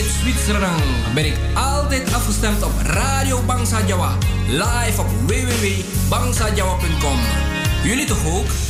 Vanuit 0.00 0.14
Zwitserland 0.20 0.82
ben 1.14 1.24
ik 1.26 1.34
altijd 1.54 2.14
afgestemd 2.14 2.62
op 2.62 2.72
Radio 2.82 3.42
Bangsa 3.46 3.86
Jawa. 3.86 4.18
Live 4.48 5.00
op 5.00 5.06
www.bangsajawa.com. 5.26 7.18
Jullie 7.82 8.06
toch 8.06 8.26
ook? 8.26 8.69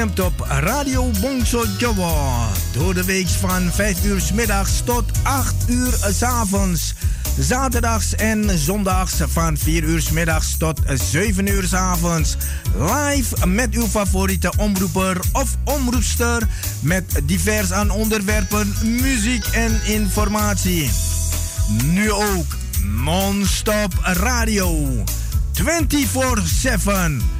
Afgestemd 0.00 0.32
op 0.32 0.46
Radio 0.48 1.10
Bongso 1.20 1.64
Jawa. 1.78 2.48
Door 2.72 2.94
de 2.94 3.04
week 3.04 3.28
van 3.28 3.70
5 3.72 4.04
uur 4.04 4.20
s 4.20 4.32
middags 4.32 4.82
tot 4.84 5.04
8 5.22 5.54
uur 5.66 5.92
s 6.10 6.22
avonds. 6.22 6.94
Zaterdags 7.38 8.14
en 8.14 8.58
zondags 8.58 9.14
van 9.28 9.56
4 9.56 9.82
uur 9.82 10.00
s 10.00 10.10
middags 10.10 10.56
tot 10.56 10.80
7 11.10 11.46
uur 11.46 11.64
s 11.64 11.74
avonds. 11.74 12.36
Live 12.78 13.46
met 13.46 13.74
uw 13.74 13.86
favoriete 13.86 14.52
omroeper 14.56 15.20
of 15.32 15.56
omroepster. 15.64 16.48
Met 16.80 17.20
divers 17.24 17.72
aan 17.72 17.90
onderwerpen, 17.90 18.74
muziek 18.82 19.46
en 19.46 19.80
informatie. 19.84 20.90
Nu 21.84 22.12
ook 22.12 22.56
non-stop 22.82 23.92
radio. 24.02 24.86
24-7. 25.52 27.39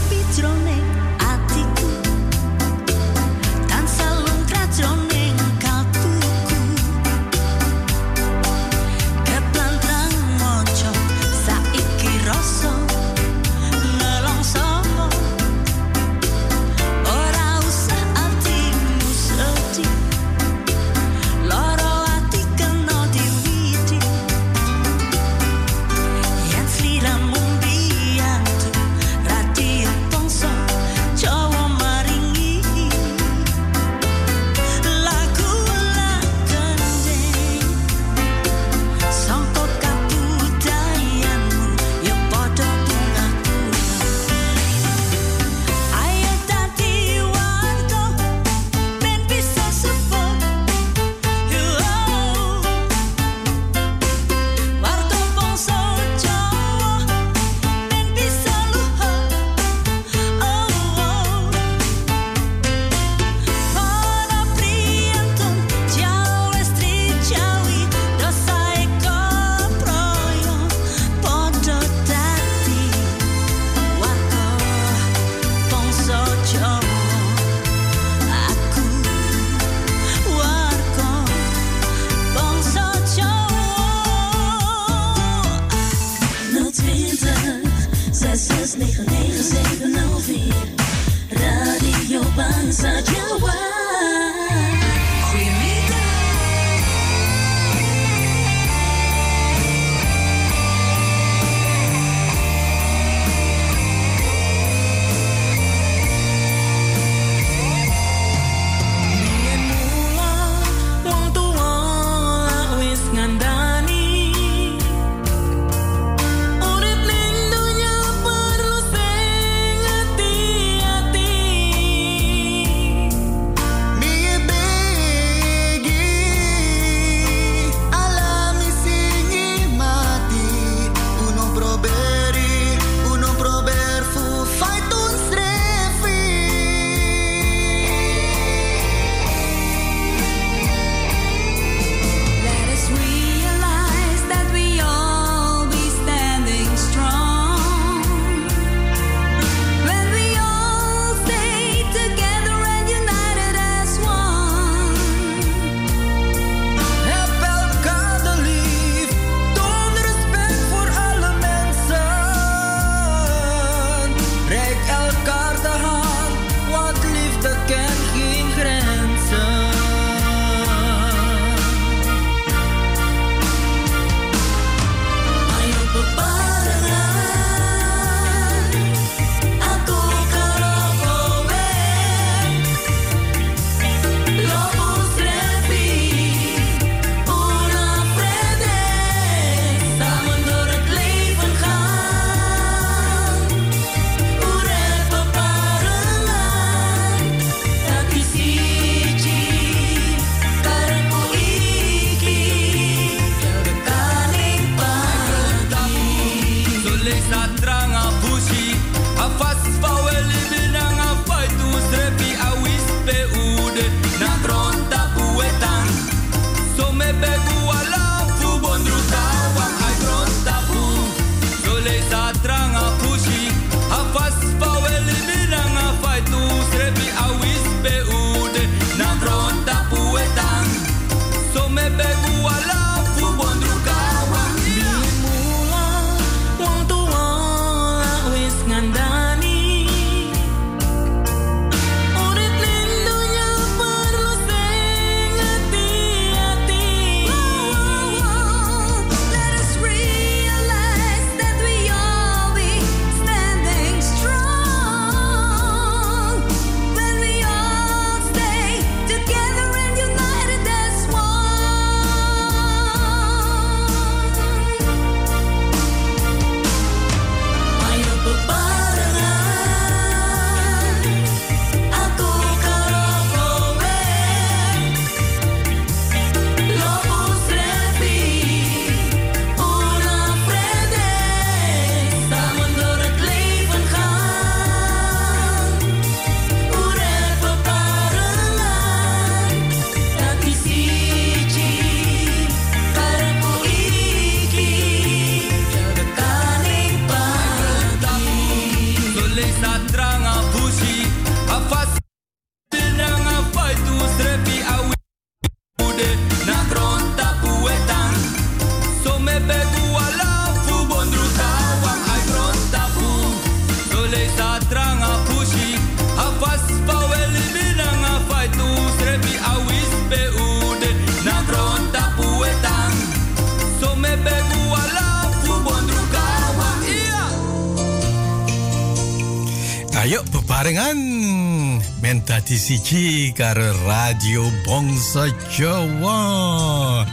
Siji 332.71 333.35
karo 333.35 333.67
Radio 333.83 334.47
Bangsa 334.63 335.27
Jawa. 335.51 337.03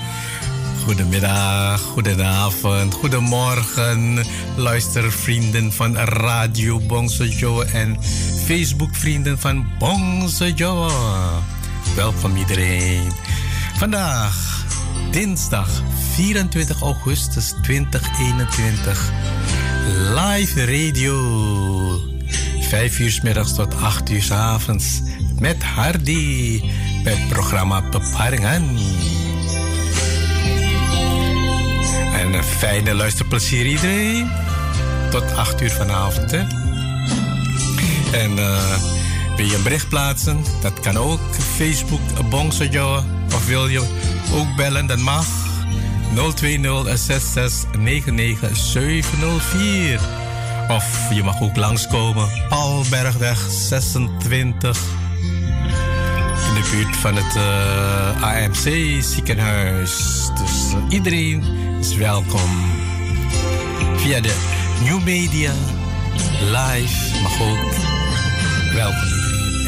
Goedemiddag, 0.87 1.81
goedenavond, 1.81 2.95
goedemorgen, 2.95 4.23
luistervrienden 4.57 5.73
van 5.73 5.97
Radio 5.97 6.81
Bangsa 6.81 7.25
Jawa 7.25 7.65
en 7.65 7.99
Facebook-vrienden 8.47 9.39
van 9.39 9.67
Bangsa 9.79 10.47
Jawa. 10.55 11.43
Welkom 11.97 12.37
iedereen. 12.37 13.11
Vandaag, 13.79 14.65
dinsdag 15.11 15.83
24 16.15 16.81
augustus 16.81 17.55
2021, 17.63 19.11
live 20.15 20.65
radio 20.65 21.17
5 22.61 22.99
uur 22.99 23.11
s 23.11 23.21
middags 23.21 23.55
tot 23.55 23.75
8 23.75 24.11
uur 24.11 24.23
s 24.23 24.31
avonds 24.31 25.08
met 25.41 25.63
Hardy 25.63 26.61
bij 27.03 27.13
het 27.13 27.29
programma 27.29 27.83
Beparingen. 27.91 28.77
En 32.15 32.33
een 32.35 32.45
fijne 32.45 32.95
luisterplezier 32.95 33.67
iedereen. 33.67 34.31
Tot 35.11 35.35
8 35.37 35.61
uur 35.61 35.71
vanavond. 35.71 36.33
En 38.13 38.39
uh, 38.39 38.77
wil 39.37 39.47
je 39.47 39.55
een 39.57 39.63
bericht 39.63 39.89
plaatsen? 39.89 40.45
Dat 40.63 40.81
kan 40.81 40.97
ook. 40.97 41.21
Facebook 41.57 42.29
Bongsojo. 42.31 43.03
Of 43.27 43.47
wil 43.47 43.69
je 43.69 43.81
ook 44.35 44.57
bellen? 44.57 44.87
Dat 44.87 44.99
mag. 44.99 45.27
020 46.35 46.99
66 46.99 47.81
99 47.81 48.57
704. 48.57 50.01
Of 50.69 51.13
je 51.13 51.23
mag 51.23 51.41
ook 51.41 51.57
langskomen. 51.57 52.29
Albergweg 52.49 53.47
26. 53.51 54.98
Buurt 56.71 56.97
van 56.97 57.17
het 57.17 57.37
uh, 57.37 58.23
AMC 58.23 59.03
ziekenhuis. 59.03 59.91
Dus 60.39 60.73
uh, 60.75 60.83
iedereen 60.89 61.43
is 61.81 61.95
welkom. 61.95 62.51
Via 63.97 64.21
de 64.21 64.35
New 64.85 65.03
Media 65.05 65.53
Live 66.41 67.23
mag 67.23 67.41
ook. 67.41 67.75
Welkom. 68.75 69.09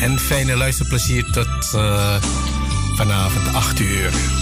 En 0.01 0.19
fijne 0.19 0.57
luisterplezier 0.57 1.25
tot 1.25 1.73
uh, 1.75 2.17
vanavond 2.97 3.55
8 3.55 3.81
uur. 3.81 4.40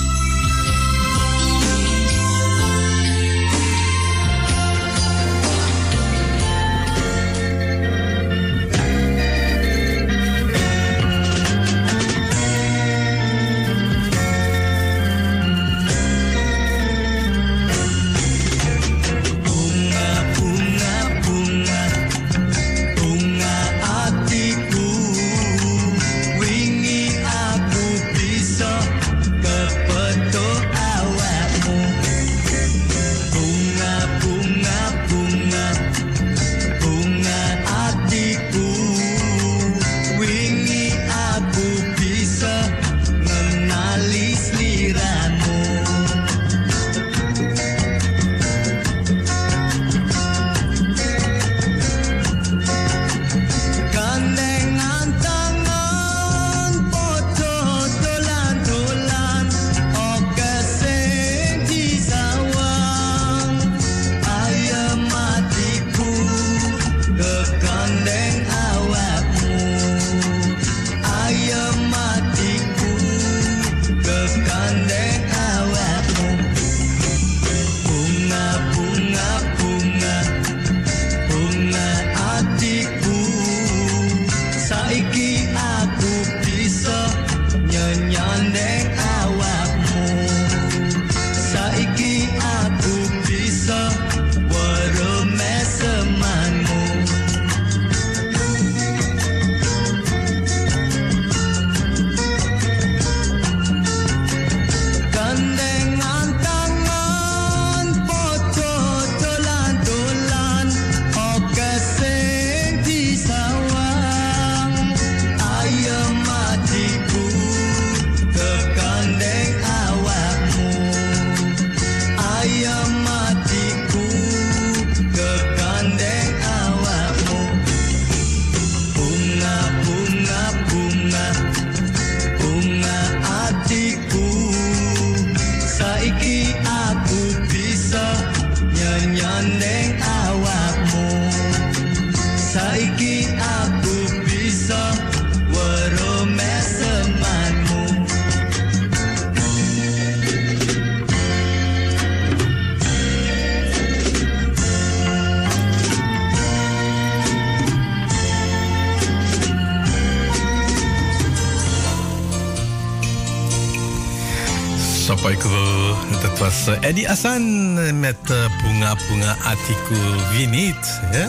Met 168.08 168.52
Bunga 168.62 168.96
Bunga 169.08 169.36
Atiku. 169.44 169.94
Wie 170.32 170.46
niet? 170.46 171.00
Hè? 171.04 171.26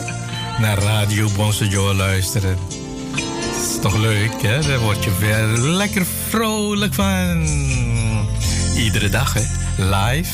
Naar 0.62 0.77
Radio 0.77 1.29
Bonsojo 1.36 1.93
luisteren. 1.93 2.57
Dat 3.15 3.65
is 3.67 3.79
toch 3.81 3.98
leuk, 3.98 4.41
hè? 4.41 4.62
Daar 4.62 4.79
word 4.79 5.03
je 5.03 5.17
weer 5.19 5.45
lekker 5.57 6.05
vrolijk 6.29 6.93
van. 6.93 7.48
Iedere 8.75 9.09
dag, 9.09 9.33
hè? 9.33 9.41
Live. 9.77 10.31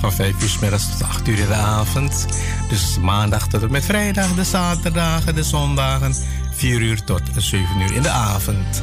Van 0.00 0.12
5 0.12 0.42
uur 0.42 0.48
s 0.48 0.58
middags 0.58 0.90
tot 0.90 1.08
8 1.08 1.28
uur 1.28 1.38
in 1.38 1.46
de 1.46 1.54
avond. 1.54 2.26
Dus 2.68 2.98
maandag 3.00 3.48
tot 3.48 3.62
en 3.62 3.70
met 3.70 3.84
vrijdag, 3.84 4.34
de 4.34 4.44
zaterdagen, 4.44 5.34
de 5.34 5.42
zondagen. 5.42 6.14
4 6.52 6.80
uur 6.80 7.04
tot 7.04 7.22
7 7.36 7.80
uur 7.80 7.94
in 7.94 8.02
de 8.02 8.10
avond. 8.10 8.82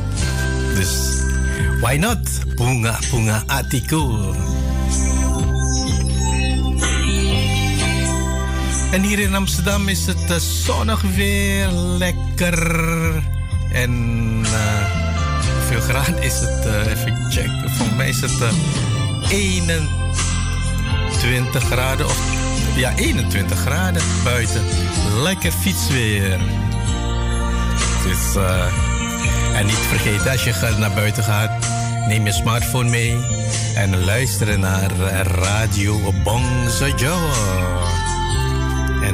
Dus, 0.75 1.23
why 1.81 1.95
not? 1.95 2.55
Bunga 2.55 2.99
Bunga 3.11 3.43
Atiku. 3.45 4.33
En 8.91 9.03
hier 9.03 9.19
in 9.19 9.35
Amsterdam 9.35 9.87
is 9.87 10.05
het 10.05 10.29
uh, 10.29 10.35
zonnig 10.37 11.01
weer, 11.01 11.67
lekker. 11.71 13.23
En 13.71 13.93
hoeveel 15.55 15.81
graden 15.81 16.21
is 16.21 16.39
het? 16.39 16.65
Uh, 16.65 16.91
even 16.91 17.31
checken. 17.31 17.69
Volgens 17.69 17.97
mij 17.97 18.09
is 18.09 18.21
het 18.21 18.43
21 19.29 19.99
20 21.19 21.63
graden 21.63 22.05
of 22.05 22.17
ja, 22.75 22.95
21 22.95 23.59
graden 23.59 24.01
buiten. 24.23 24.61
Lekker 25.21 25.51
fietsweer. 25.51 26.39
Dus, 28.03 28.43
en 29.53 29.65
niet 29.65 29.75
vergeten, 29.75 30.31
als 30.31 30.43
je 30.43 30.75
naar 30.77 30.93
buiten 30.93 31.23
gaat, 31.23 31.67
neem 32.07 32.25
je 32.25 32.31
smartphone 32.31 32.89
mee 32.89 33.17
en 33.75 34.03
luister 34.03 34.59
naar 34.59 34.91
Radio 35.25 36.13
Bongso 36.23 36.87
Joe. 36.97 37.78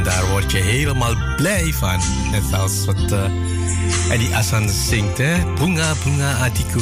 Daar 0.05 0.29
word 0.29 0.51
je 0.51 0.57
helemaal 0.57 1.15
blij 1.35 1.74
van. 1.74 2.00
Net 2.31 2.53
als 2.53 2.85
wat 2.85 3.12
uh, 3.12 4.12
Eddie 4.12 4.35
Asan 4.35 4.69
zingt, 4.69 5.17
hè? 5.17 5.53
Bunga 5.53 5.93
Bunga 6.03 6.38
Atiku. 6.38 6.81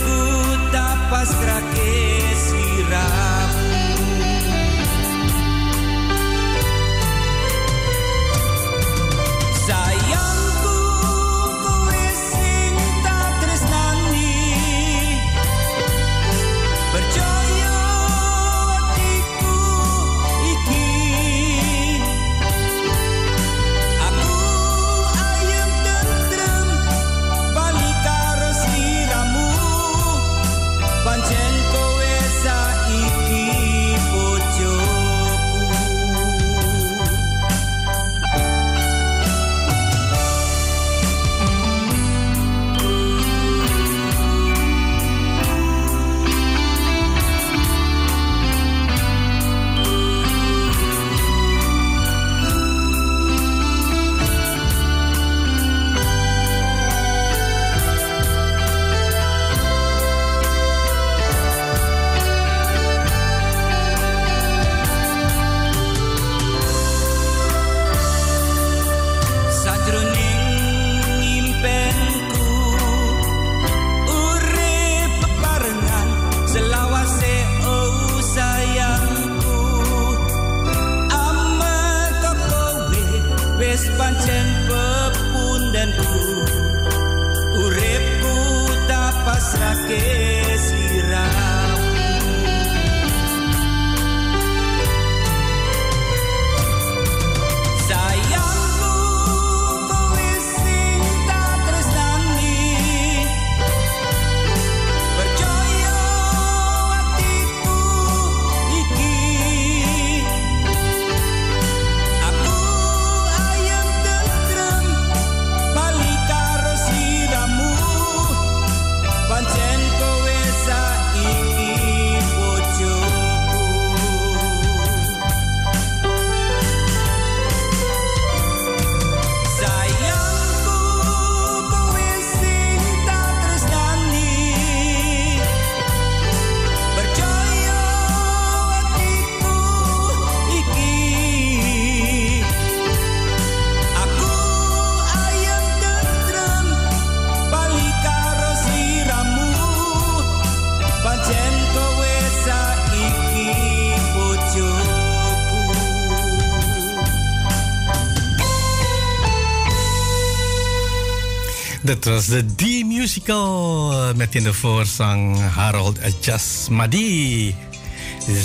Het 161.91 162.05
was 162.05 162.25
de 162.25 162.45
D-musical 162.55 163.93
met 164.15 164.35
in 164.35 164.43
de 164.43 164.53
voorzang 164.53 165.39
Harold 165.39 165.99
Jasmadi. 166.21 167.55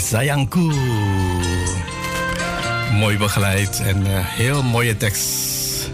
Sayangku. 0.04 0.72
Mooi 2.92 3.18
begeleid 3.18 3.80
en 3.80 4.00
uh, 4.00 4.06
heel 4.12 4.62
mooie 4.62 4.96
tekst. 4.96 5.90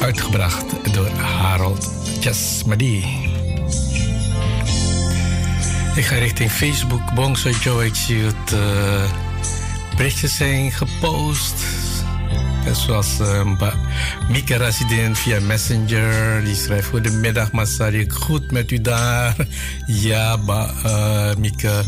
Uitgebracht 0.00 0.64
door 0.92 1.08
Harold 1.08 1.90
Jasmadi. 2.20 3.04
Ik 5.94 6.04
ga 6.04 6.14
richting 6.14 6.50
Facebook. 6.50 7.14
Bongso 7.14 7.50
Joe, 7.50 7.84
ik 7.84 8.08
uh, 8.08 8.58
berichtjes 9.96 10.36
zijn 10.36 10.72
gepost. 10.72 11.54
zoals 12.72 13.20
uh, 13.20 13.42
Mieke 14.28 14.56
Resident 14.56 15.18
via 15.18 15.40
Messenger. 15.40 16.44
Die 16.44 16.54
schrijft: 16.54 16.88
Goedemiddag, 16.88 17.52
Masarik. 17.52 18.12
Goed 18.12 18.50
met 18.50 18.70
u 18.70 18.80
daar? 18.80 19.36
Ja, 19.86 20.38
ba, 20.38 20.70
uh, 20.86 21.34
Mieke. 21.38 21.84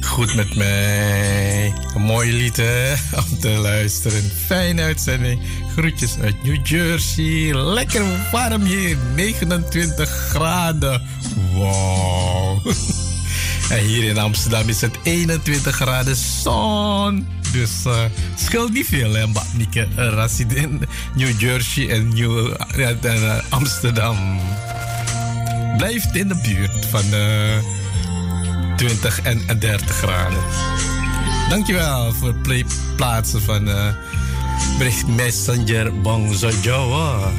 Goed 0.00 0.34
met 0.34 0.56
mij. 0.56 1.72
Een 1.94 2.02
mooi 2.02 2.32
lied 2.32 2.58
om 3.30 3.38
te 3.40 3.48
luisteren. 3.48 4.22
Fijne 4.46 4.82
uitzending. 4.82 5.40
Groetjes 5.76 6.16
uit 6.22 6.44
New 6.44 6.66
Jersey. 6.66 7.54
Lekker 7.54 8.02
warm 8.32 8.62
hier. 8.62 8.96
29 9.14 10.08
graden. 10.08 11.02
Wow. 11.52 12.66
En 13.68 13.84
hier 13.84 14.04
in 14.04 14.18
Amsterdam 14.18 14.68
is 14.68 14.80
het 14.80 14.98
21 15.02 15.74
graden 15.74 16.16
zon. 16.16 17.26
Dus 17.52 17.70
uh, 17.86 18.04
scheelt 18.34 18.72
niet 18.72 18.86
veel, 18.86 19.14
hè, 19.14 19.26
Nikke 19.56 19.88
uh, 19.98 20.28
in 20.54 20.80
New 21.14 21.40
Jersey 21.40 21.88
en 21.88 22.08
New, 22.08 22.54
uh, 22.76 23.38
Amsterdam. 23.48 24.40
Blijft 25.76 26.16
in 26.16 26.28
de 26.28 26.40
buurt 26.42 26.86
van 26.86 27.04
20 28.76 29.20
en 29.22 29.58
30 29.58 29.96
graden. 29.96 30.42
Dankjewel 31.48 32.12
voor 32.12 32.28
het 32.28 32.42
plaatsen 32.96 33.42
van 33.42 33.68
bericht 34.78 35.06
Messenger 35.06 36.00
Bangsa 36.00 36.50
Jawa. 36.62 37.30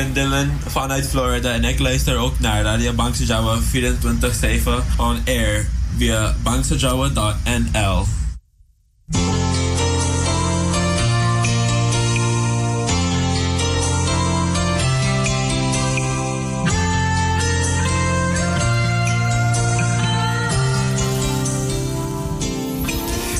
Ben 0.00 0.12
Dylan 0.12 0.50
vanuit 0.66 1.08
Florida 1.08 1.52
en 1.52 1.64
ik 1.64 1.78
luister 1.78 2.16
ook 2.16 2.38
naar 2.38 2.62
Radio 2.62 2.92
Bangsa 2.92 3.24
Java 3.24 3.58
24-7 3.58 4.96
on 4.96 5.18
air 5.26 5.66
via 5.96 6.34
bangsajawa.nl. 6.42 8.06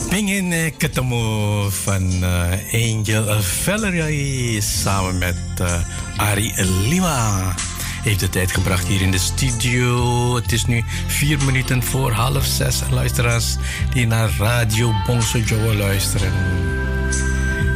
Pengen 0.09 0.53
eh, 0.53 0.73
ketemu 0.77 1.71
van 1.71 2.13
uh, 2.23 2.53
Angel 2.73 3.43
Valerie 3.43 4.61
samen 4.61 5.19
met 5.19 5.37
uh, 5.61 5.81
Ari 6.21 6.53
Lima. 6.89 7.55
Heeft 8.03 8.21
de 8.21 8.29
tijd 8.29 8.53
gebracht 8.53 8.87
hier 8.87 9.01
in 9.01 9.11
de 9.11 9.19
studio. 9.19 10.35
Het 10.35 10.53
is 10.53 10.67
nu 10.67 10.85
vier 11.07 11.39
minuten 11.45 11.83
voor 11.83 12.13
half 12.13 12.45
zes. 12.45 12.81
Luisteraars 12.91 13.57
die 13.93 14.07
naar 14.07 14.31
Radio 14.39 14.93
Bongso 15.07 15.39
Joe 15.39 15.75
luisteren. 15.75 16.33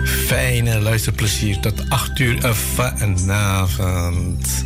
Fijne 0.05 0.81
luisterplezier 0.81 1.61
tot 1.61 1.91
acht 1.91 2.19
uur 2.19 2.55
vanavond. 2.75 4.65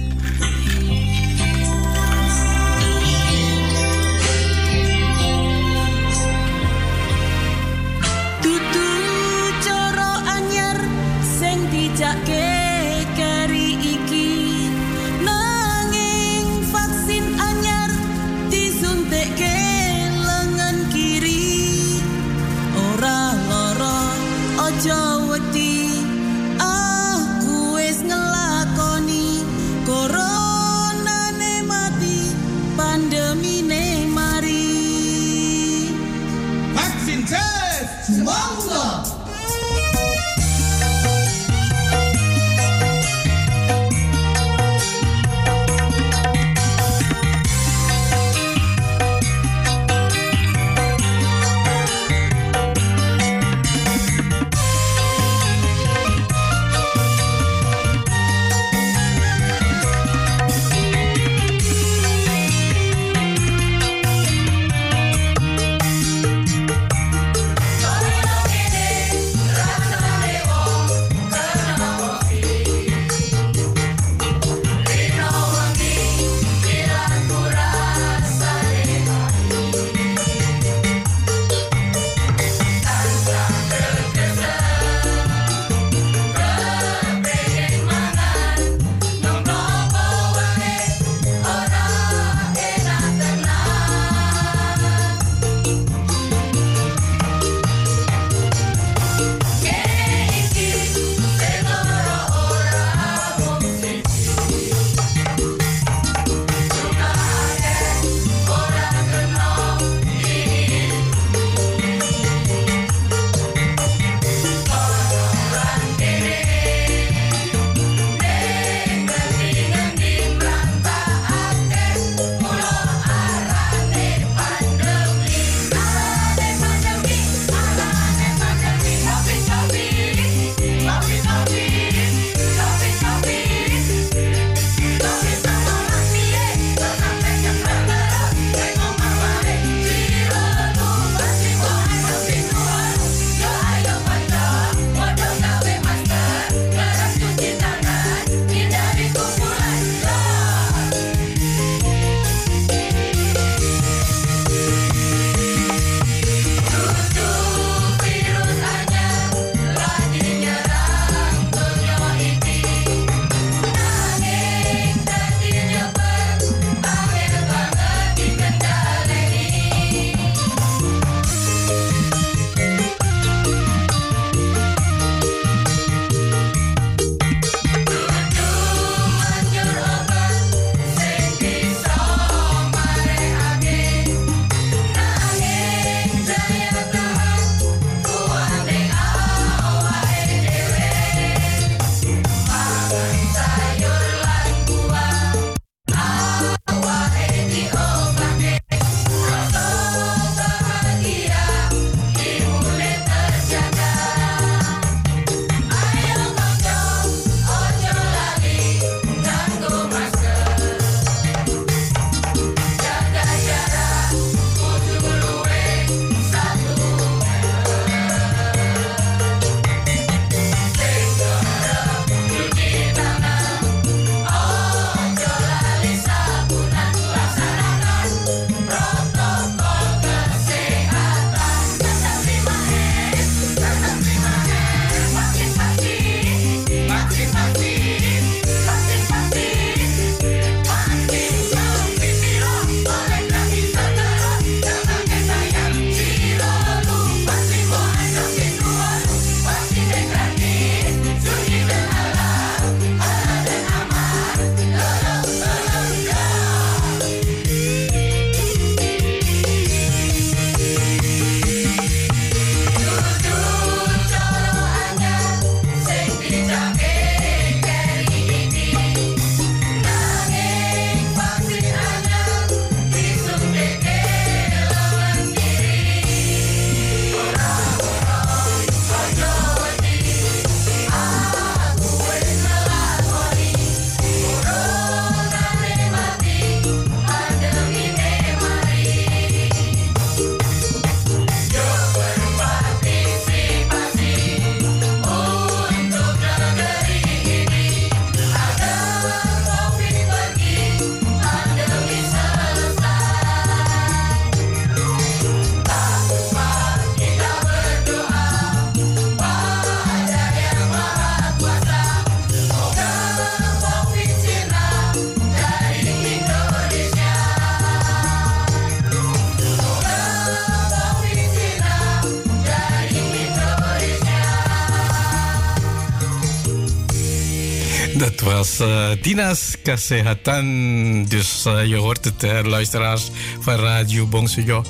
Dina's 329.02 329.56
Kasehatan. 329.62 331.04
Dus 331.04 331.44
uh, 331.46 331.66
je 331.66 331.76
hoort 331.76 332.04
het, 332.04 332.46
luisteraars 332.46 333.10
van 333.40 333.54
Radio 333.54 334.06
Bongsojo. 334.06 334.64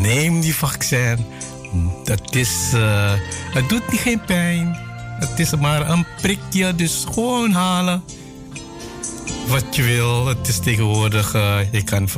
Neem 0.00 0.40
die 0.40 0.54
vaccin. 0.54 1.26
Dat 2.04 2.34
is, 2.34 2.70
uh, 2.74 3.12
het 3.52 3.68
doet 3.68 3.90
niet 3.90 4.00
geen 4.00 4.24
pijn. 4.24 4.78
Het 5.18 5.38
is 5.38 5.56
maar 5.56 5.90
een 5.90 6.06
prikje, 6.20 6.74
dus 6.74 7.04
gewoon 7.12 7.52
halen. 7.52 8.02
Wat 9.46 9.76
je 9.76 9.82
wil. 9.82 10.26
Het 10.26 10.48
is 10.48 10.58
tegenwoordig, 10.58 11.32
je 11.72 11.82
kan 11.84 12.08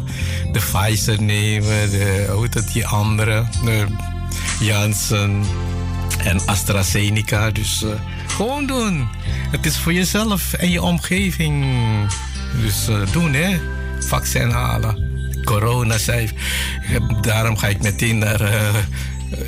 de 0.53 0.59
Pfizer 0.59 1.23
nemen, 1.23 1.91
de, 1.91 2.29
hoe 2.33 2.49
die 2.73 2.87
andere, 2.87 3.47
de 3.65 3.87
Janssen 4.61 5.43
en 6.19 6.47
AstraZeneca. 6.47 7.51
Dus 7.51 7.85
gewoon 8.33 8.67
doen. 8.67 9.09
Het 9.51 9.67
is 9.67 9.79
voor 9.79 9.93
jezelf 9.93 10.53
en 10.53 10.71
je 10.71 10.83
omgeving. 10.83 11.65
Dus 12.61 12.89
uh, 12.89 13.13
doen, 13.13 13.33
hè. 13.33 13.59
Vaccin 13.99 14.51
halen. 14.51 15.11
Corona 15.45 15.99
cijfer. 15.99 16.37
Daarom 17.21 17.57
ga 17.57 17.69
ik 17.69 17.83
meteen 17.83 18.19
naar 18.19 18.41
uh, 18.41 18.75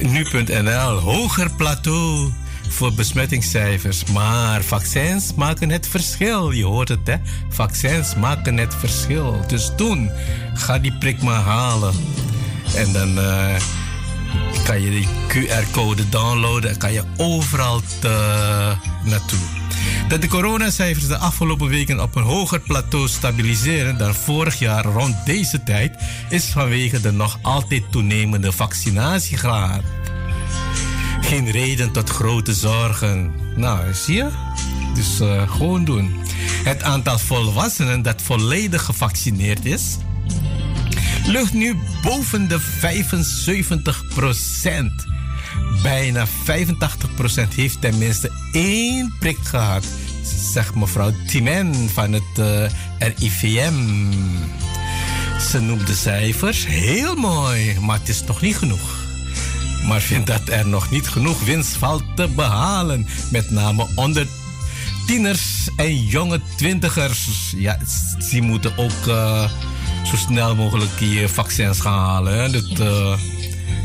nu.nl. 0.00 0.98
Hoger 0.98 1.50
plateau 1.50 2.32
voor 2.68 2.94
besmettingscijfers. 2.94 4.04
Maar 4.04 4.62
vaccins 4.62 5.34
maken 5.34 5.70
het 5.70 5.88
verschil. 5.88 6.50
Je 6.50 6.64
hoort 6.64 6.88
het, 6.88 7.06
hè? 7.06 7.16
Vaccins 7.48 8.14
maken 8.14 8.56
het 8.56 8.74
verschil. 8.74 9.44
Dus 9.46 9.70
doen. 9.76 10.10
Ga 10.54 10.78
die 10.78 10.98
prik 10.98 11.22
maar 11.22 11.40
halen. 11.40 11.94
En 12.76 12.92
dan 12.92 13.18
uh, 13.18 13.54
kan 14.64 14.80
je 14.82 14.90
die 14.90 15.08
QR-code 15.28 16.08
downloaden 16.08 16.70
en 16.70 16.78
kan 16.78 16.92
je 16.92 17.02
overal 17.16 17.80
te, 18.00 18.76
naartoe. 19.04 19.38
Dat 20.08 20.20
de 20.20 20.28
coronacijfers 20.28 21.06
de 21.06 21.16
afgelopen 21.16 21.68
weken 21.68 22.00
op 22.00 22.16
een 22.16 22.22
hoger 22.22 22.60
plateau 22.60 23.08
stabiliseren 23.08 23.98
dan 23.98 24.14
vorig 24.14 24.58
jaar 24.58 24.84
rond 24.84 25.16
deze 25.24 25.62
tijd 25.62 25.96
is 26.28 26.44
vanwege 26.44 27.00
de 27.00 27.12
nog 27.12 27.38
altijd 27.42 27.82
toenemende 27.90 28.52
vaccinatiegraad. 28.52 29.82
Geen 31.20 31.50
reden 31.50 31.92
tot 31.92 32.10
grote 32.10 32.54
zorgen. 32.54 33.32
Nou, 33.56 33.94
zie 33.94 34.16
je? 34.16 34.28
Dus 34.94 35.20
uh, 35.20 35.50
gewoon 35.50 35.84
doen. 35.84 36.22
Het 36.64 36.82
aantal 36.82 37.18
volwassenen 37.18 38.02
dat 38.02 38.22
volledig 38.22 38.82
gevaccineerd 38.82 39.64
is, 39.64 39.96
ligt 41.26 41.52
nu 41.52 41.76
boven 42.02 42.48
de 42.48 42.60
75 42.60 44.04
procent. 44.14 45.06
Bijna 45.82 46.26
85% 46.26 46.30
heeft 47.54 47.80
tenminste 47.80 48.30
één 48.52 49.14
prik 49.18 49.38
gehad, 49.42 49.84
zegt 50.52 50.74
mevrouw 50.74 51.12
Timen 51.26 51.90
van 51.90 52.12
het 52.12 52.38
eh, 52.38 52.70
RIVM. 52.98 53.74
Ze 55.50 55.60
noemt 55.60 55.86
de 55.86 55.94
cijfers 55.94 56.66
heel 56.66 57.14
mooi, 57.14 57.76
maar 57.80 57.98
het 57.98 58.08
is 58.08 58.24
nog 58.24 58.40
niet 58.40 58.56
genoeg. 58.56 59.02
Maar 59.86 60.00
vindt 60.00 60.26
dat 60.26 60.48
er 60.48 60.68
nog 60.68 60.90
niet 60.90 61.08
genoeg 61.08 61.44
winst 61.44 61.76
valt 61.76 62.04
te 62.16 62.28
behalen, 62.28 63.06
met 63.30 63.50
name 63.50 63.86
onder 63.94 64.26
tieners 65.06 65.68
en 65.76 66.06
jonge 66.06 66.40
twintigers. 66.56 67.52
Ja, 67.56 67.78
die 68.30 68.42
moeten 68.42 68.78
ook 68.78 69.06
uh, 69.06 69.50
zo 70.04 70.16
snel 70.16 70.56
mogelijk 70.56 70.98
die 70.98 71.28
vaccins 71.28 71.80
gaan 71.80 71.98
halen. 71.98 72.52
Dat, 72.52 72.78
uh, 72.80 73.18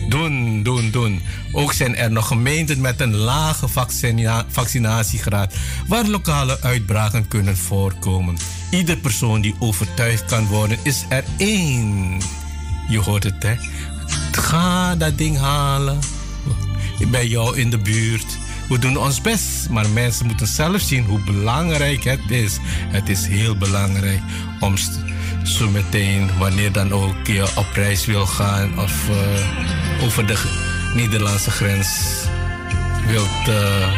doen, 0.09 0.63
doen, 0.63 0.91
doen. 0.91 1.21
Ook 1.51 1.73
zijn 1.73 1.95
er 1.95 2.11
nog 2.11 2.27
gemeenten 2.27 2.81
met 2.81 3.01
een 3.01 3.15
lage 3.15 3.67
vaccina 3.67 4.45
vaccinatiegraad 4.49 5.53
waar 5.87 6.05
lokale 6.05 6.61
uitbraken 6.61 7.27
kunnen 7.27 7.57
voorkomen. 7.57 8.37
Ieder 8.71 8.97
persoon 8.97 9.41
die 9.41 9.55
overtuigd 9.59 10.25
kan 10.25 10.45
worden 10.45 10.77
is 10.83 11.05
er 11.09 11.23
één. 11.37 12.21
Je 12.87 12.99
hoort 12.99 13.23
het 13.23 13.43
hè. 13.43 13.55
Ga 14.31 14.95
dat 14.95 15.17
ding 15.17 15.37
halen. 15.37 15.99
Bij 17.11 17.27
jou 17.27 17.57
in 17.57 17.69
de 17.69 17.77
buurt. 17.77 18.37
We 18.69 18.79
doen 18.79 18.97
ons 18.97 19.21
best, 19.21 19.69
maar 19.69 19.89
mensen 19.89 20.25
moeten 20.25 20.47
zelf 20.47 20.81
zien 20.81 21.05
hoe 21.05 21.23
belangrijk 21.23 22.03
het 22.03 22.31
is. 22.31 22.57
Het 22.89 23.09
is 23.09 23.25
heel 23.25 23.57
belangrijk 23.57 24.21
om 24.59 24.77
zo 25.43 25.69
meteen, 25.69 26.29
wanneer 26.37 26.71
dan 26.71 26.91
ook 26.91 27.27
je 27.27 27.47
op 27.55 27.67
reis 27.73 28.05
wil 28.05 28.25
gaan 28.25 28.79
of 28.79 29.09
uh, 29.09 30.05
over 30.05 30.27
de 30.27 30.37
Nederlandse 30.95 31.51
grens 31.51 31.87
wilt 33.07 33.47
uh, 33.47 33.93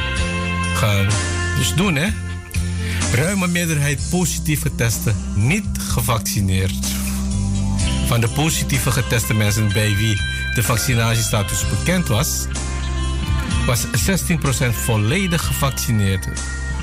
gaan. 0.76 1.08
Dus 1.58 1.74
doen 1.74 1.96
hè. 1.96 2.08
Ruime 3.14 3.48
meerderheid 3.48 4.02
positief 4.10 4.62
geteste, 4.62 5.14
niet 5.36 5.66
gevaccineerd. 5.80 6.86
Van 8.08 8.22
de 8.22 8.30
positieve 8.30 8.92
geteste 8.92 9.34
mensen 9.34 9.74
bij 9.74 9.96
wie 9.96 10.22
de 10.56 10.64
vaccinatiestatus 10.64 11.70
bekend 11.70 12.08
was, 12.08 12.46
was 13.66 13.86
16% 13.86 13.90
volledig 14.72 15.46
gevaccineerd. 15.46 16.28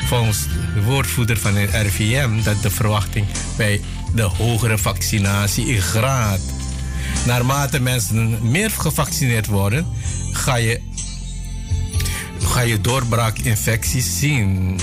Volgens 0.07 0.47
de 0.75 0.83
woordvoerder 0.83 1.39
van 1.39 1.57
het 1.57 1.71
RVM 1.71 2.43
dat 2.43 2.63
de 2.63 2.71
verwachting 2.71 3.27
bij 3.57 3.81
de 4.15 4.23
hogere 4.23 4.79
vaccinatiegraad. 4.79 6.41
Naarmate 7.27 7.81
mensen 7.81 8.51
meer 8.51 8.71
gevaccineerd 8.71 9.47
worden, 9.47 9.87
ga 10.33 10.57
je, 10.57 10.81
ga 12.39 12.61
je 12.61 12.81
doorbraakinfecties 12.81 14.19
zien. 14.19 14.81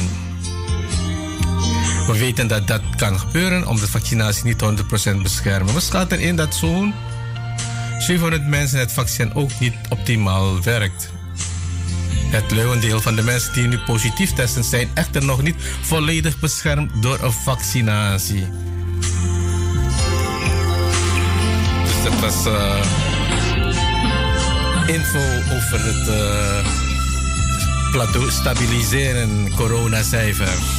We 2.07 2.17
weten 2.17 2.47
dat 2.47 2.67
dat 2.67 2.81
kan 2.95 3.19
gebeuren 3.19 3.67
omdat 3.67 3.89
vaccinatie 3.89 4.45
niet 4.45 4.63
100% 5.15 5.21
beschermen. 5.21 5.73
We 5.73 5.79
schatten 5.79 6.19
in 6.19 6.35
dat 6.35 6.55
zo'n 6.55 6.93
700 7.99 8.47
mensen 8.47 8.79
het 8.79 8.91
vaccin 8.91 9.33
ook 9.33 9.59
niet 9.59 9.75
optimaal 9.89 10.61
werkt. 10.61 11.09
Het 12.25 12.51
leeuwendeel 12.51 13.01
van 13.01 13.15
de 13.15 13.23
mensen 13.23 13.53
die 13.53 13.67
nu 13.67 13.77
positief 13.77 14.33
testen 14.33 14.63
zijn 14.63 14.89
echter 14.93 15.25
nog 15.25 15.41
niet 15.41 15.55
volledig 15.81 16.39
beschermd 16.39 17.01
door 17.01 17.19
een 17.21 17.31
vaccinatie. 17.31 18.47
Dat 22.05 22.19
was 22.19 22.45
uh, 22.45 22.81
info 24.85 25.19
over 25.55 25.85
het 25.85 26.07
uh, 26.07 26.71
plateau 27.91 28.31
stabiliseren 28.31 29.51
coronacijfers. 29.55 30.74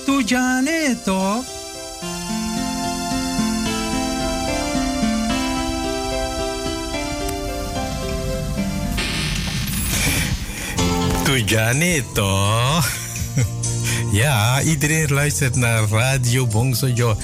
Tujane 0.04 0.96
toch? 1.04 1.44
Tujane 11.24 12.04
toch? 12.12 12.88
Ja, 14.12 14.60
iedereen 14.60 15.12
luistert 15.12 15.56
naar 15.56 15.88
Radio 15.88 16.46
Bongsojo. 16.46 17.16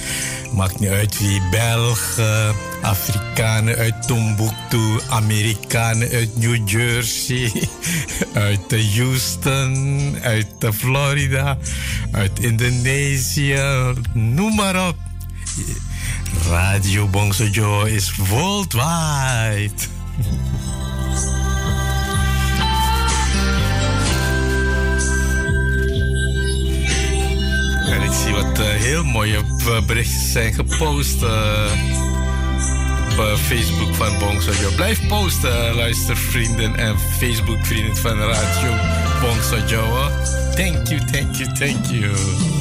Maakt 0.51 0.79
niet 0.79 0.89
uit 0.89 1.19
wie 1.19 1.41
Belgen, 1.51 2.55
Afrikanen 2.89 3.75
uit 3.75 4.07
Timbuktu, 4.07 4.99
Amerikanen 5.09 6.09
uit 6.11 6.37
New 6.37 6.69
Jersey, 6.69 7.51
uit 8.33 8.95
Houston, 8.95 10.15
uit 10.21 10.47
Florida, 10.73 11.57
uit 12.11 12.39
Indonesië, 12.39 13.59
noem 14.13 14.55
maar 14.55 14.87
op. 14.87 14.95
Radio 16.49 17.07
Bongsojo 17.07 17.83
is 17.83 18.15
worldwide. 18.15 19.71
En 27.85 28.01
ik 28.01 28.11
zie 28.23 28.33
wat 28.33 28.59
uh, 28.59 28.65
heel 28.65 29.03
mooie 29.03 29.41
uh, 29.67 29.81
berichten 29.81 30.31
zijn 30.31 30.53
gepost 30.53 31.23
op 31.23 32.08
Facebook 33.25 33.95
van 33.95 34.19
Bongsojo. 34.19 34.69
Blijf 34.75 35.07
posten, 35.07 35.75
luistervrienden 35.75 36.75
en 36.75 36.99
Facebook-vrienden 36.99 37.95
van 37.95 38.17
Radio 38.17 38.73
Bongsojo. 39.21 40.09
Thank 40.55 40.87
you, 40.87 41.05
thank 41.11 41.35
you, 41.35 41.53
thank 41.53 41.85
you. 41.85 42.58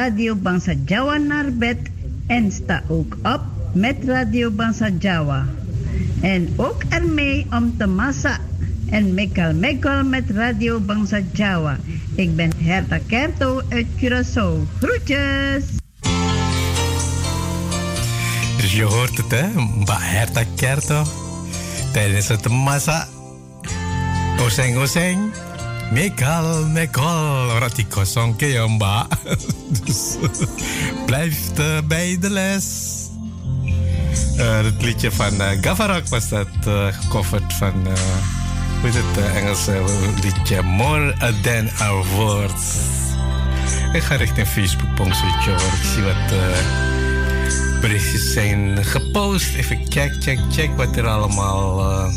Radio 0.00 0.32
Bangsa 0.32 0.72
Jawa 0.86 1.16
naar 1.16 1.52
bed 1.52 1.76
en 2.26 2.52
sta 2.52 2.82
ook 2.88 3.16
op 3.22 3.40
met 3.72 3.96
Radio 4.04 4.50
Bangsa 4.50 4.88
Jawa. 4.98 5.46
En 6.20 6.48
ook 6.56 6.82
ermee 6.88 7.46
om 7.50 7.76
te 7.78 7.86
massa 7.86 8.38
en 8.90 9.14
mekal 9.14 9.54
mekal 9.54 10.04
met 10.04 10.30
Radio 10.30 10.80
Bangsa 10.80 11.20
Jawa. 11.32 11.76
Ik 12.14 12.36
ben 12.36 12.50
Herta 12.56 12.98
Kerto 13.06 13.60
uit 13.68 13.86
Curaçao. 13.96 14.64
Groetjes! 14.80 15.64
Dus 18.56 18.72
je 18.72 18.82
hoort 18.82 19.16
het, 19.16 19.30
hè? 19.30 19.46
Mba 19.48 19.96
Herta 20.00 20.44
Kerto. 20.56 21.04
Tijdens 21.92 22.28
het 22.28 22.48
massa. 22.48 23.08
Oseng, 24.44 24.76
oseng. 24.76 25.18
Mekal, 25.92 26.66
mekal. 26.66 27.58
Rati 27.58 27.86
kosong 27.86 28.36
ke 28.36 28.46
ya, 28.46 28.66
mbak. 28.66 29.08
Dus 29.84 30.16
blijf 31.06 31.58
uh, 31.58 31.78
bij 31.84 32.16
de 32.20 32.30
les. 32.30 32.64
Uh, 34.36 34.64
het 34.64 34.82
liedje 34.82 35.12
van 35.12 35.34
uh, 35.34 35.46
Gavarak 35.60 36.08
was 36.08 36.28
dat 36.28 36.48
gecoverd 36.90 37.52
van... 37.52 37.86
Hoe 38.80 38.88
is 38.88 38.94
het 38.94 39.34
Engelse 39.34 39.84
liedje? 40.22 40.62
More 40.62 41.14
than 41.42 41.68
a 41.80 42.02
word. 42.14 42.60
Ik 43.92 44.02
ga 44.02 44.14
richting 44.14 44.48
Facebook 44.48 44.94
pongsetje 44.94 45.50
hoor. 45.50 45.60
Ik 45.60 45.88
zie 45.94 46.02
wat 46.02 46.40
berichtjes 47.80 48.32
zijn 48.32 48.84
gepost. 48.84 49.54
Even 49.54 49.80
check, 49.88 50.16
check, 50.20 50.38
check 50.50 50.76
wat 50.76 50.96
er 50.96 51.06
allemaal 51.06 52.10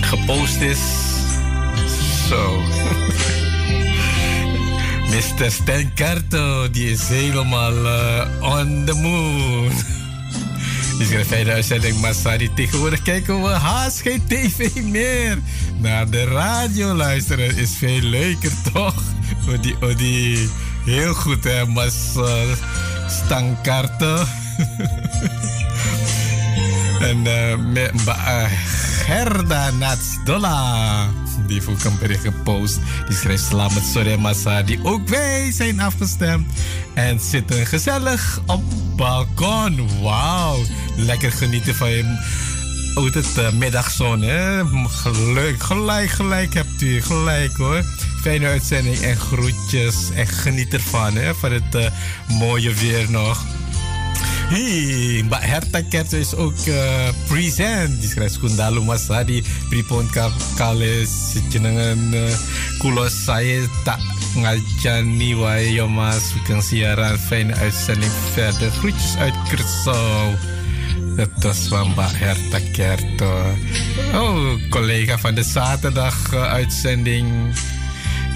gepost 0.00 0.60
is. 0.60 0.78
Zo. 2.28 2.62
Mr. 5.10 5.50
Stenkarto, 5.50 6.70
die 6.70 6.90
is 6.90 7.08
helemaal 7.08 7.76
uh, 7.76 8.26
on 8.40 8.84
the 8.84 8.94
moon. 8.94 9.72
Schrijft 11.06 11.28
bij 11.28 11.44
de 11.44 11.50
uitzending 11.50 12.00
Masari. 12.00 12.50
Tegenwoordig 12.54 13.02
kijken 13.02 13.42
we 13.42 13.48
haast 13.48 14.00
geen 14.00 14.22
tv 14.26 14.74
meer. 14.82 15.38
Naar 15.76 16.10
de 16.10 16.24
radio 16.24 16.94
luisteren 16.94 17.56
is 17.56 17.70
veel 17.78 18.00
leuker, 18.00 18.52
toch? 18.72 19.02
Odi, 19.48 19.76
odi. 19.80 20.48
Heel 20.84 21.14
goed, 21.14 21.44
hè, 21.44 21.66
Mas 21.66 21.94
uh, 22.16 22.26
Stankarto. 23.08 24.16
en 27.00 27.24
uh, 27.24 27.56
met 27.72 27.92
uh, 28.06 28.44
Gerda 29.04 29.70
Natsdola. 29.70 31.08
Die 31.46 31.54
heeft 31.54 31.68
ook 31.68 31.84
een 31.84 31.98
bericht 31.98 32.22
gepost. 32.22 32.78
Die 33.08 33.16
schrijft 33.16 33.44
Slamet 33.44 33.84
Sore 33.92 34.16
Masadi. 34.16 34.78
Ook 34.82 35.08
wij 35.08 35.52
zijn 35.52 35.80
afgestemd. 35.80 36.52
En 36.94 37.20
zitten 37.20 37.66
gezellig 37.66 38.40
op 38.46 38.62
balkon. 38.96 39.88
Wauw. 40.02 40.62
Lekker 40.96 41.32
genieten 41.32 41.74
van 41.74 41.90
je 41.90 42.24
het 43.02 43.36
uh, 43.38 43.52
middagzon, 43.52 44.22
hè? 44.22 44.62
Gelijk, 44.88 45.62
gelijk, 45.62 46.10
gelijk 46.10 46.54
hebt 46.54 46.82
u. 46.82 47.02
Gelijk 47.02 47.56
hoor. 47.56 47.82
Fijne 48.20 48.46
uitzending 48.46 48.98
en 48.98 49.16
groetjes. 49.16 50.10
En 50.14 50.26
geniet 50.26 50.72
ervan, 50.72 51.14
hè? 51.14 51.34
Van 51.34 51.52
het 51.52 51.74
uh, 51.74 51.86
mooie 52.38 52.74
weer 52.74 53.10
nog. 53.10 53.44
Hey, 54.46 55.22
Mbak 55.26 55.42
Herta 55.42 55.82
Kerto 55.82 56.16
is 56.16 56.30
ook 56.34 56.54
uh, 56.70 57.10
present. 57.26 58.00
Die 58.00 58.08
schrijft 58.08 58.38
Kundalu 58.38 58.78
Masadi. 58.86 59.42
Pripon 59.68 60.06
kale 60.54 61.02
jenengan 61.50 62.14
uh, 62.14 62.30
kulo 62.78 63.10
saya 63.10 63.66
tak 63.82 63.98
ngajani 64.38 65.34
wae 65.34 65.74
yo 65.74 65.90
mas. 65.90 66.30
Sugeng 66.30 66.62
siaran 66.62 67.18
fijne 67.18 67.58
uitzending 67.58 68.14
verder. 68.38 68.70
Groetjes 68.78 69.18
uit 69.18 69.34
Kersau. 69.50 70.38
Dat 71.18 71.34
was 71.42 71.66
van 71.66 71.90
Mbak 71.98 72.14
Herta 72.14 72.60
Kerto. 72.70 73.34
Oh, 74.14 74.54
collega 74.70 75.18
van 75.18 75.34
de 75.34 75.42
zaterdag 75.42 76.34
uitzending 76.34 77.50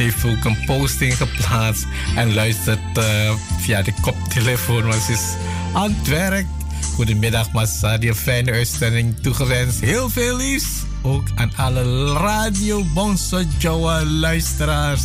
heeft 0.00 0.24
ook 0.24 0.44
een 0.44 0.64
posting 0.66 1.16
geplaatst 1.16 1.86
en 2.16 2.34
luistert 2.34 2.98
uh, 2.98 3.32
via 3.58 3.82
de 3.82 3.92
koptelefoon. 4.00 4.86
Maar 4.86 5.00
ze 5.00 5.12
is 5.12 5.34
aan 5.72 5.94
het 5.98 6.08
werk. 6.08 6.46
Goedemiddag, 6.94 7.52
Masadi. 7.52 8.08
Een 8.08 8.14
fijne 8.14 8.52
uitzending 8.52 9.20
toegewenst. 9.20 9.80
Heel 9.80 10.10
veel 10.10 10.36
liefs. 10.36 10.68
Ook 11.02 11.26
aan 11.34 11.52
alle 11.56 12.12
Radio 12.12 12.84
Bonso 12.84 13.42
Jawa 13.58 14.04
luisteraars. 14.04 15.02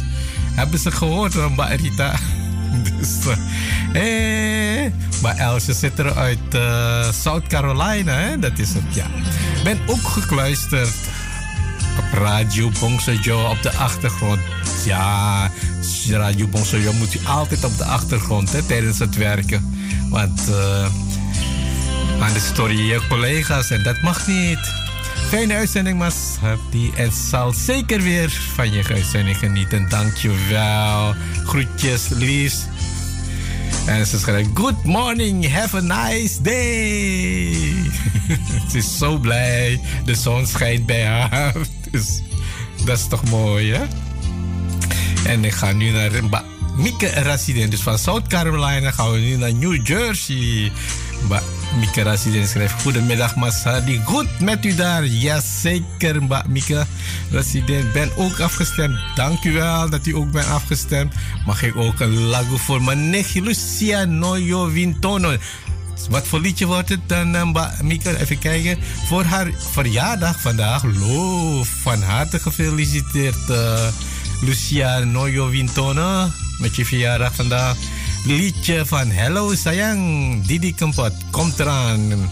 Hebben 0.54 0.80
ze 0.80 0.92
gehoord 0.92 1.34
van 1.34 1.52
Mbak 1.52 1.80
Rita? 1.80 2.16
Dus, 3.00 3.18
uh, 3.94 4.92
maar 5.22 5.38
Elsje 5.38 5.74
zit 5.74 6.00
er 6.00 6.16
uit 6.16 6.40
South 7.24 7.48
Carolina, 7.48 8.14
hè? 8.14 8.40
dat 8.40 8.60
is 8.60 8.74
het, 8.74 8.96
ja. 8.96 9.06
Ben 9.64 9.80
ook 9.88 10.08
gekluisterd 10.08 10.94
Radio 12.12 12.72
Bongsojo 12.80 13.50
op 13.50 13.62
de 13.62 13.72
achtergrond. 13.72 14.40
Ja, 14.86 15.52
Radio 16.10 16.48
Bongsojo 16.48 16.94
moet 16.94 17.16
u 17.16 17.20
altijd 17.28 17.64
op 17.64 17.78
de 17.78 17.84
achtergrond 17.84 18.52
hè, 18.52 18.64
tijdens 18.64 19.00
het 19.00 19.16
werken. 19.16 19.76
Want 20.10 20.50
uh, 20.50 20.88
anders 22.22 22.46
stoor 22.46 22.72
je 22.72 22.86
je 22.86 23.08
collega's 23.10 23.70
en 23.70 23.84
dat 23.84 24.02
mag 24.02 24.28
niet. 24.28 24.74
Fijne 25.28 25.54
uitzending, 25.54 25.98
Mas. 25.98 26.16
Die 26.72 26.92
en 26.96 27.12
zal 27.12 27.54
zeker 27.54 28.02
weer 28.02 28.30
van 28.54 28.72
je 28.72 28.84
uitzending 28.90 29.38
genieten. 29.38 29.90
Dankjewel. 29.90 31.14
Groetjes, 31.46 32.08
liefs. 32.08 32.66
En 33.86 34.06
ze 34.06 34.20
schrijft: 34.20 34.50
Good 34.54 34.84
morning, 34.84 35.54
have 35.54 35.78
a 35.78 35.82
nice 35.82 36.42
day. 36.42 37.54
ze 38.72 38.78
is 38.78 38.98
zo 38.98 39.18
blij. 39.18 39.80
De 40.06 40.16
zon 40.16 40.48
schijnt 40.48 40.86
bij 40.86 41.06
haar. 41.06 41.54
Dus 41.96 42.22
dat 42.86 42.98
is 42.98 43.08
toch 43.08 43.24
mooi, 43.30 43.74
hè? 43.74 43.86
En 45.26 45.46
ik 45.46 45.54
ga 45.54 45.72
nu 45.72 45.90
naar 45.92 46.12
Mieke 46.78 47.08
Resident. 47.08 47.72
Dus 47.72 47.82
van 47.82 47.98
South 47.98 48.28
Carolina 48.28 48.92
gaan 48.92 49.12
we 49.12 49.18
nu 49.18 49.36
naar 49.36 49.54
New 49.54 49.88
Jersey. 49.88 50.72
Ba 51.28 51.42
Mieke 51.80 52.02
Resident 52.02 52.48
schrijft: 52.48 52.82
Goedemiddag, 52.82 53.36
Masadi. 53.36 54.02
Goed 54.04 54.40
met 54.40 54.66
u 54.66 54.76
daar? 54.76 55.06
Jazeker, 55.06 56.24
Mbak 56.24 56.48
Mieke 56.48 56.86
Resident. 57.32 57.94
Ben 57.94 58.10
ook 58.16 58.40
afgestemd. 58.40 59.00
Dank 59.16 59.44
u 59.44 59.54
wel 59.54 59.90
dat 59.90 60.06
u 60.06 60.16
ook 60.16 60.32
bent 60.32 60.48
afgestemd. 60.48 61.14
Mag 61.46 61.64
ik 61.64 61.76
ook 61.76 62.00
een 62.00 62.18
lagu 62.18 62.58
voor 62.58 62.82
mijn 62.82 63.10
nichtje 63.10 63.42
Lucia 63.42 64.04
Noyo? 64.04 64.72
Wat 66.10 66.28
voor 66.28 66.40
liedje 66.40 66.66
wordt 66.66 66.90
het 66.90 67.10
dan, 67.10 67.48
Mbak 67.48 67.82
Mieke? 67.82 68.20
Even 68.20 68.40
kijken. 68.40 68.78
Voor 69.08 69.24
haar 69.24 69.52
verjaardag 69.72 70.42
vandaag. 70.42 70.84
Loof, 70.84 71.68
van 71.82 72.02
harte 72.02 72.40
gefeliciteerd, 72.40 73.50
uh, 73.50 73.88
Lucia 74.42 75.00
Noyo 75.00 75.50
Wintono. 75.50 76.28
Met 76.60 76.76
je 76.76 76.86
verjaardag 76.86 77.36
vandaag 77.36 77.76
liedje 78.26 78.86
van 78.86 79.10
Hello 79.10 79.54
sayang 79.56 80.46
Didi 80.46 80.74
Kempot 80.74 81.14
komt 81.32 81.60
eraan 81.60 82.30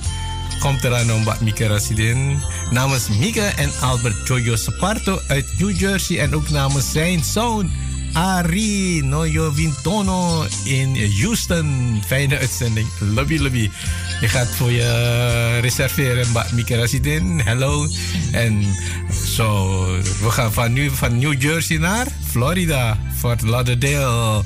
komt 0.59 0.83
eraan 0.83 1.11
om 1.11 1.21
Mbak 1.21 1.39
Mika 1.39 1.67
Rasidin 1.67 2.41
namens 2.71 3.07
Mika 3.19 3.55
en 3.55 3.71
Albert 3.81 4.27
Joyo 4.27 4.55
Saparto 4.55 5.19
uit 5.27 5.45
New 5.59 5.79
Jersey 5.79 6.19
en 6.19 6.35
ook 6.35 6.49
namens 6.49 6.91
zijn 6.91 7.23
zoon 7.23 7.71
Ari 8.13 9.01
Noyo 9.03 9.51
Vintono 9.51 10.45
in 10.63 10.95
Houston 11.21 12.01
fijne 12.05 12.37
uitzending 12.37 12.87
lobby 12.99 13.37
lobby 13.37 13.69
je 14.21 14.27
gaat 14.27 14.49
voor 14.55 14.71
je 14.71 15.59
reserveren 15.61 16.27
Rasidin 16.67 17.39
hello 17.39 17.87
en 18.31 18.63
zo 19.25 19.85
we 20.21 20.29
gaan 20.29 20.53
van 20.53 20.73
nu 20.73 20.89
van 20.89 21.19
New 21.19 21.41
Jersey 21.41 21.77
naar 21.77 22.07
Florida 22.29 22.97
Fort 23.17 23.41
Lauderdale 23.41 24.43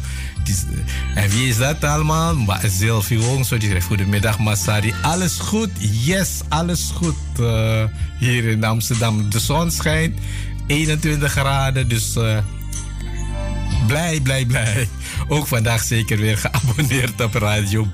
en 1.16 1.30
wie 1.30 1.48
is 1.48 1.58
dat 1.58 1.84
allemaal? 1.84 2.36
Mbak 2.36 2.62
Zilvi 2.66 3.18
Wong. 3.18 3.46
Zo 3.46 3.58
die 3.58 3.68
schrijft 3.68 3.88
goedemiddag 3.88 4.40
Masari. 4.40 4.94
Alles 5.02 5.40
goed? 5.40 5.70
Yes, 5.80 6.40
alles 6.50 6.92
goed. 6.94 7.16
Uh, 7.40 7.84
hier 8.20 8.44
in 8.44 8.64
Amsterdam. 8.64 9.30
De 9.30 9.40
zon 9.40 9.72
schijnt. 9.72 10.20
21 10.68 11.32
graden. 11.32 11.88
Dus 11.88 12.16
uh, 12.16 12.38
blij, 13.88 14.20
blij, 14.22 14.46
blij. 14.46 14.90
Ook 15.28 15.48
vandaag 15.48 15.84
zeker 15.84 16.18
weer 16.18 16.38
geabonneerd 16.38 17.22
op 17.22 17.34
Radio 17.34 17.88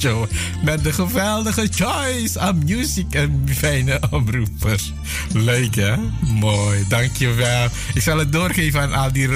Show. 0.00 0.26
Met 0.64 0.84
de 0.84 0.92
geweldige 0.92 1.68
choice 1.74 2.40
aan 2.40 2.64
muziek 2.64 3.14
en 3.14 3.44
fijne 3.54 4.00
omroepers. 4.10 4.92
Leuk 5.32 5.74
hè? 5.74 5.96
Mooi, 6.20 6.84
dankjewel. 6.88 7.68
Ik 7.94 8.02
zal 8.02 8.18
het 8.18 8.32
doorgeven 8.32 8.80
aan 8.80 8.92
al 8.92 9.12
die 9.12 9.28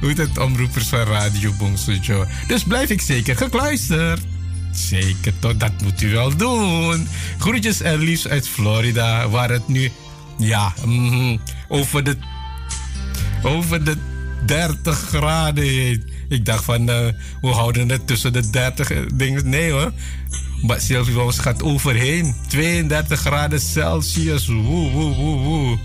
hoe 0.00 0.12
het, 0.14 0.38
omroepers 0.38 0.86
van 0.86 0.98
Radio 0.98 1.52
Show. 2.02 2.24
Dus 2.46 2.62
blijf 2.62 2.90
ik 2.90 3.00
zeker 3.00 3.36
gekluisterd. 3.36 4.20
Zeker 4.72 5.32
toch, 5.38 5.56
dat 5.56 5.72
moet 5.82 6.02
u 6.02 6.10
wel 6.10 6.36
doen. 6.36 7.08
Groetjes 7.38 7.80
en 7.80 7.98
liefst 7.98 8.28
uit 8.28 8.48
Florida, 8.48 9.28
waar 9.28 9.50
het 9.50 9.68
nu, 9.68 9.90
ja, 10.38 10.72
mm, 10.84 11.40
over 11.68 12.04
de, 12.04 12.16
over 13.42 13.84
de 13.84 13.96
30 14.46 14.98
graden 14.98 15.64
heet. 15.64 16.04
Ik 16.28 16.44
dacht 16.44 16.64
van, 16.64 16.80
uh, 16.80 17.06
we 17.40 17.48
houden 17.48 17.88
het 17.88 18.06
tussen 18.06 18.32
de 18.32 18.50
30 18.50 18.90
dingen. 19.14 19.48
Nee 19.48 19.70
hoor. 19.70 19.92
Maar 20.62 20.80
Sylvie 20.80 21.32
gaat 21.32 21.62
overheen. 21.62 22.34
32 22.48 23.20
graden 23.20 23.60
Celsius. 23.60 24.46
Woe, 24.46 24.90
woe, 24.90 25.14
woe, 25.14 25.38
woe. 25.38 25.78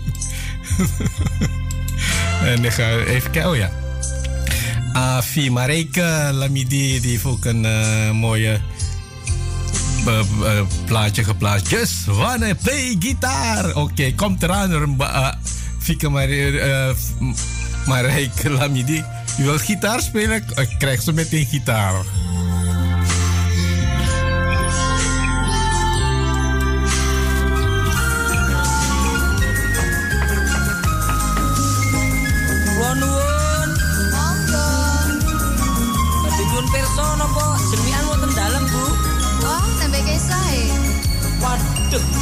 en 2.50 2.64
ik 2.64 2.72
ga 2.72 2.90
even 2.90 3.30
kijken. 3.30 3.50
Oh 3.50 3.56
ja. 3.56 3.70
Afi 4.92 5.50
Mareike 5.50 6.30
Lamidi, 6.32 7.00
die 7.00 7.10
heeft 7.10 7.24
ook 7.24 7.44
een 7.44 7.66
mooie 8.16 8.60
plaatje 10.84 11.24
geplaatst. 11.24 11.70
Just 11.70 12.04
wanna 12.04 12.54
play 12.62 12.96
guitar. 12.98 13.68
Oké, 13.68 13.78
okay, 13.78 14.12
komt 14.12 14.42
eraan. 14.42 14.72
Uh, 14.72 15.28
Maar 17.86 18.04
Rijk 18.04 18.48
Lamidi, 18.48 19.04
u 19.40 19.44
wilt 19.44 19.60
gitaar 19.60 20.00
spelen? 20.00 20.44
Ik 20.54 20.74
krijg 20.78 21.02
zo 21.02 21.12
meteen 21.12 21.46
gitaar. 21.46 21.94
Oh, 21.94 22.04
eh? 22.04 22.22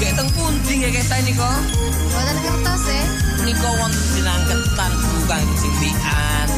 Kayak 0.01 0.17
teng 0.17 0.31
pundi 0.33 0.81
ya 0.81 0.89
kita 0.89 1.15
ini 1.21 1.37
kok. 1.37 1.61
Buatan 2.09 2.37
kertas 2.41 2.85
ya. 2.89 3.05
niko 3.45 3.61
kok 3.61 3.75
wonten 3.77 4.05
dinangketan. 4.17 5.10
Bukan 5.31 5.47
simpian. 5.63 6.49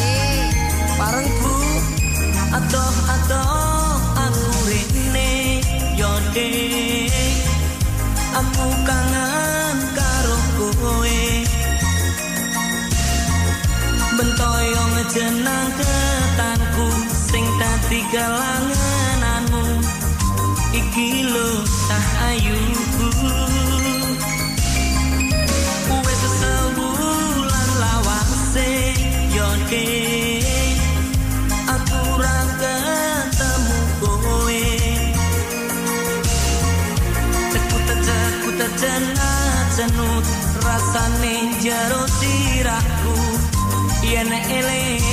Eh, 0.00 0.48
Bareng 0.96 1.28
bu, 1.44 1.56
adoh 2.56 2.96
adoh 3.04 4.00
aku 4.16 4.48
rene 4.64 5.60
yode. 5.92 6.52
Aku 8.32 8.66
kangen 8.88 9.76
karo 9.92 10.38
kowe. 10.56 11.20
Bentoyo 14.16 14.82
ngejenang 14.96 15.68
rasane 40.74 41.34
jero 41.62 42.02
sirahku. 42.18 43.14
Yen 44.10 44.30
eling 44.58 45.03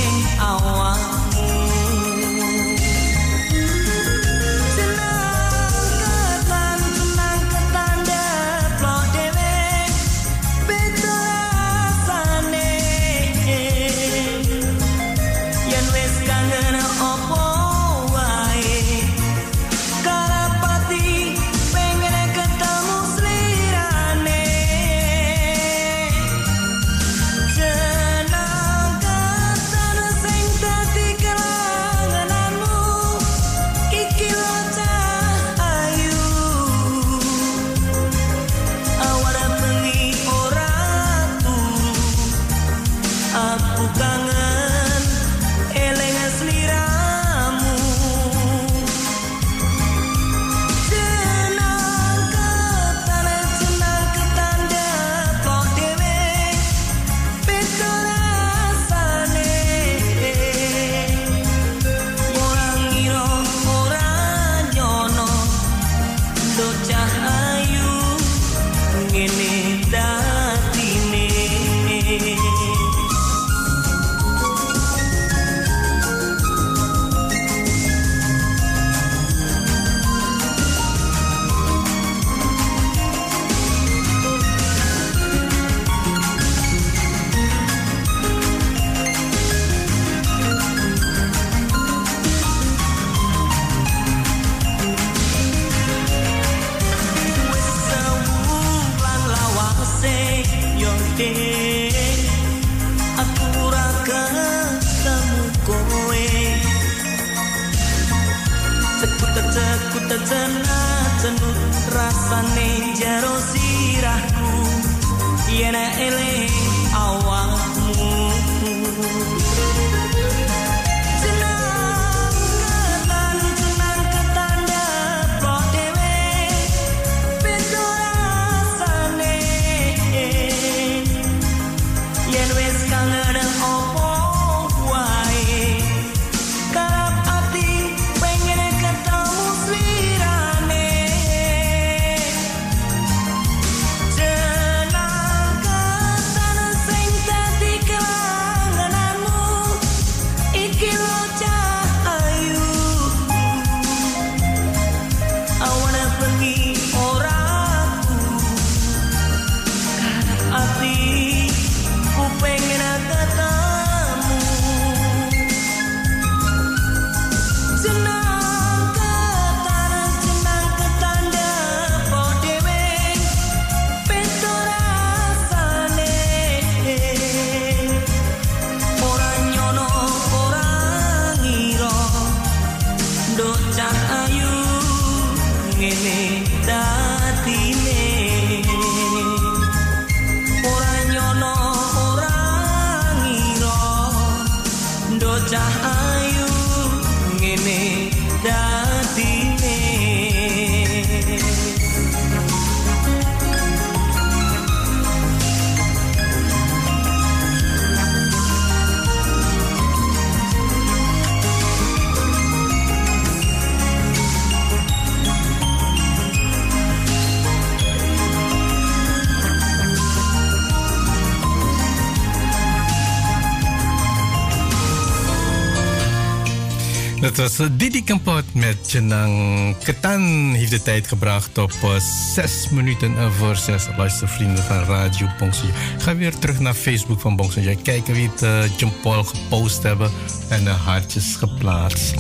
was 227.58 227.68
eh, 227.68 227.74
Didi 227.78 228.04
Kampot 228.04 228.54
met 228.54 228.92
Jenang 228.92 229.76
Ketan. 229.84 230.54
Heeft 230.54 230.72
de 230.72 230.82
tijd 230.82 231.08
gebracht 231.08 231.58
op 231.58 231.72
uh, 231.84 231.96
zes 232.34 232.70
minuten 232.70 233.34
voor 233.34 233.56
zes. 233.56 233.88
Luistervrienden 233.98 234.64
van 234.64 234.84
Radio 234.84 235.28
Bongsoja. 235.40 235.74
Ik 235.96 236.02
ga 236.02 236.16
weer 236.16 236.38
terug 236.38 236.60
naar 236.60 236.74
Facebook 236.74 237.22
van 237.22 237.36
Bongsoja. 237.36 237.76
Kijken 237.84 238.14
wie 238.14 238.30
het 238.30 238.42
uh, 238.42 238.78
John 238.78 238.94
Paul 239.02 239.24
gepost 239.24 239.84
hebben. 239.84 240.12
En 240.50 240.64
uh, 240.64 240.86
hartjes 240.86 241.36
geplaatst. 241.36 242.16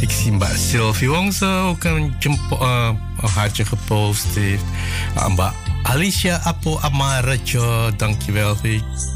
Ik 0.00 0.10
zie 0.10 0.36
bij 0.36 0.56
Sylvie 0.56 1.08
Wongse 1.08 1.46
ook 1.46 1.84
een, 1.84 2.14
uh, 2.50 2.90
een 3.20 3.28
hartje 3.28 3.64
gepost 3.64 4.34
heeft. 4.34 4.64
Amba 5.14 5.54
Alicia 5.82 6.40
Apo 6.42 6.78
Amaretjo. 6.80 7.90
Dankjewel 7.96 8.56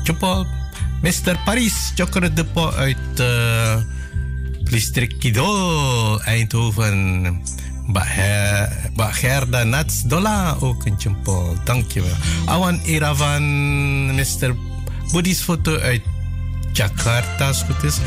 John 0.03 0.19
Paul. 0.19 0.47
Mr. 1.03 1.39
Paris 1.45 1.93
Chocolate 1.95 2.33
Depot 2.33 2.75
uit... 2.75 3.21
District 4.71 5.19
Kidol, 5.19 6.21
Eindhoven. 6.25 7.41
Mbak 7.87 9.15
Gerda 9.15 9.65
Nats 9.65 10.03
Dola 10.03 10.57
ook 10.61 10.87
een 10.87 10.95
jempol. 10.99 11.57
Dankjewel. 11.65 12.17
Awan 12.47 12.81
Iravan, 12.85 13.45
Mr. 14.15 14.55
Body's 15.13 15.41
foto 15.41 15.79
uit 15.79 16.03
Jakarta, 16.73 17.47
als 17.47 17.63
goed 17.63 17.83
is. 17.83 17.99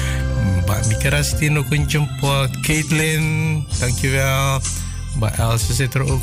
Mbak 0.63 0.85
Mika 0.87 1.09
Rastin 1.09 1.57
ook 1.57 1.71
een 1.71 1.85
jempol. 1.85 2.47
Caitlin, 2.61 3.65
dankjewel. 3.79 4.61
Mbak 5.15 5.37
Elsa 5.37 5.73
zit 5.73 5.93
er 5.93 6.01
ook. 6.01 6.21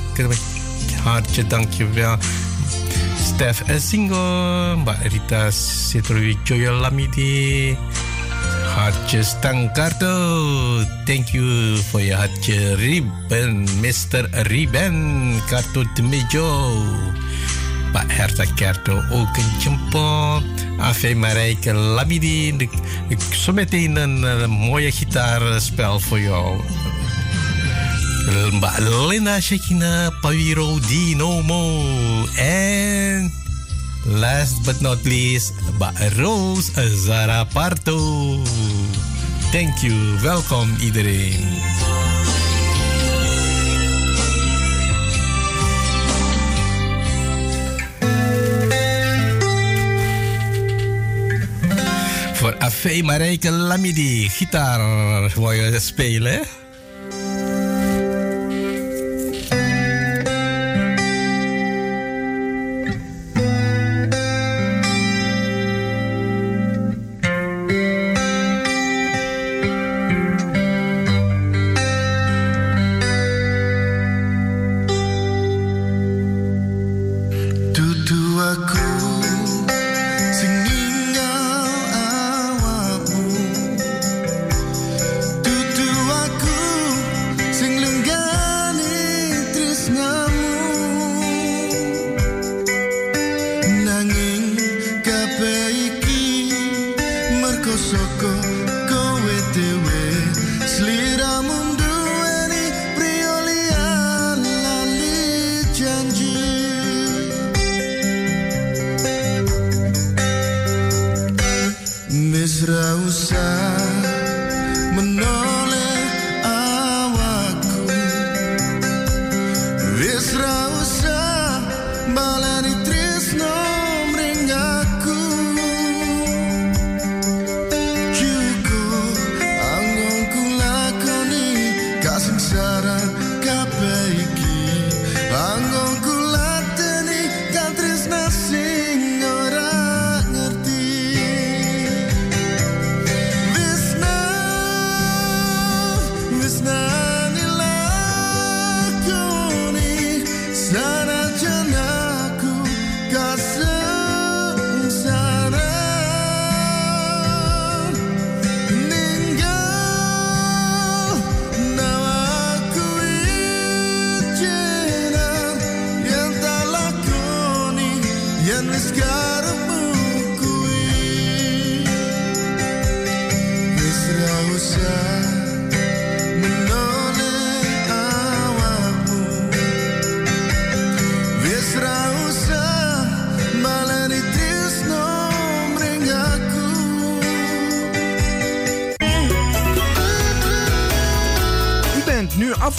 Hartje, 1.02 1.46
dankjewel. 1.46 2.16
Stef 3.22 3.62
Esingo, 3.66 4.76
Mbak 4.76 5.02
Rita 5.02 5.50
zit 5.50 6.08
er 6.08 6.14
weer. 6.14 6.70
Lamidi. 6.70 7.76
Hartjes 8.72 9.36
Tankarto. 9.40 10.84
Thank 11.04 11.34
you 11.34 11.76
for 11.76 12.00
your 12.00 12.16
hartje 12.16 12.76
ribbon, 12.76 13.68
Mr. 13.84 14.24
Ribbon. 14.48 15.40
Karto 15.48 15.84
Temejo. 15.94 16.48
Pak 17.92 18.08
Herta 18.08 18.44
Kerto 18.56 18.96
ook 19.10 19.36
een 19.36 19.52
jempol. 19.60 20.42
Ave 20.80 21.14
Marijke 21.14 21.72
Labidi. 21.72 22.56
Ik 23.08 23.20
zo 23.32 23.52
meteen 23.52 23.96
een, 23.96 24.22
een 24.22 24.50
mooie 24.50 24.92
gitaarspel 24.92 26.00
voor 26.00 26.20
jou. 26.20 26.60
Mbak 28.52 28.78
Lena 29.08 29.40
Shekina 29.40 30.10
Pawiro 30.20 30.78
Dinomo. 30.88 31.84
En... 32.36 33.41
Last 34.04 34.64
but 34.64 34.80
not 34.80 35.04
least, 35.04 35.54
Mbak 35.78 36.18
Rose 36.18 36.72
Zara 36.74 37.46
Parto. 37.54 38.42
Thank 39.52 39.78
you. 39.82 39.94
Welkom 40.20 40.74
iedereen. 40.80 41.46
Voor 52.32 52.54
Afei 52.58 53.02
Marijke 53.02 53.50
Lamidi, 53.50 54.28
gitaar 54.28 54.80
wil 55.34 55.52
je 55.52 55.80
spelen? 55.80 56.61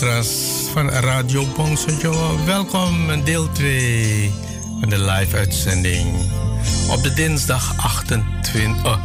Luisteraars 0.00 0.68
van 0.72 0.90
Radio 0.90 1.46
Bongsojo. 1.56 2.44
Welkom 2.44 3.24
deel 3.24 3.52
2 3.52 4.32
van 4.80 4.88
de 4.88 4.98
live-uitzending. 4.98 6.14
Op 6.90 7.02
de 7.02 7.12
dinsdag 7.14 7.76
28, 7.76 8.84
oh, 8.84 8.98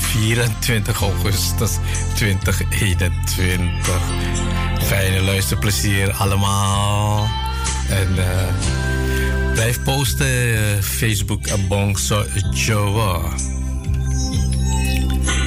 24 0.00 1.00
augustus 1.00 1.70
2021. 2.14 4.00
Fijne 4.82 5.22
luisterplezier 5.22 6.12
allemaal. 6.12 7.28
En 7.88 8.08
uh, 8.16 8.24
blijf 9.52 9.82
posten 9.82 10.82
Facebook 10.82 11.68
Bongso 11.68 12.24
Joa. 12.50 13.20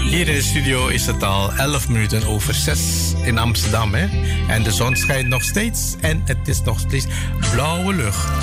Hier 0.10 0.28
in 0.28 0.36
de 0.36 0.41
studio 0.41 0.88
is 0.88 1.06
het 1.06 1.24
al 1.24 1.54
11 1.54 1.89
minuten 1.89 2.28
over 2.28 2.54
6 2.54 3.01
in 3.24 3.38
Amsterdam. 3.38 3.93
Hè? 3.93 4.07
En 4.47 4.63
de 4.63 4.72
zon 4.72 4.95
schijnt 4.95 5.28
nog 5.28 5.43
steeds 5.43 5.95
en 5.99 6.22
het 6.26 6.47
is 6.47 6.61
nog 6.61 6.80
steeds 6.80 7.05
blauwe 7.51 7.93
lucht. 7.93 8.41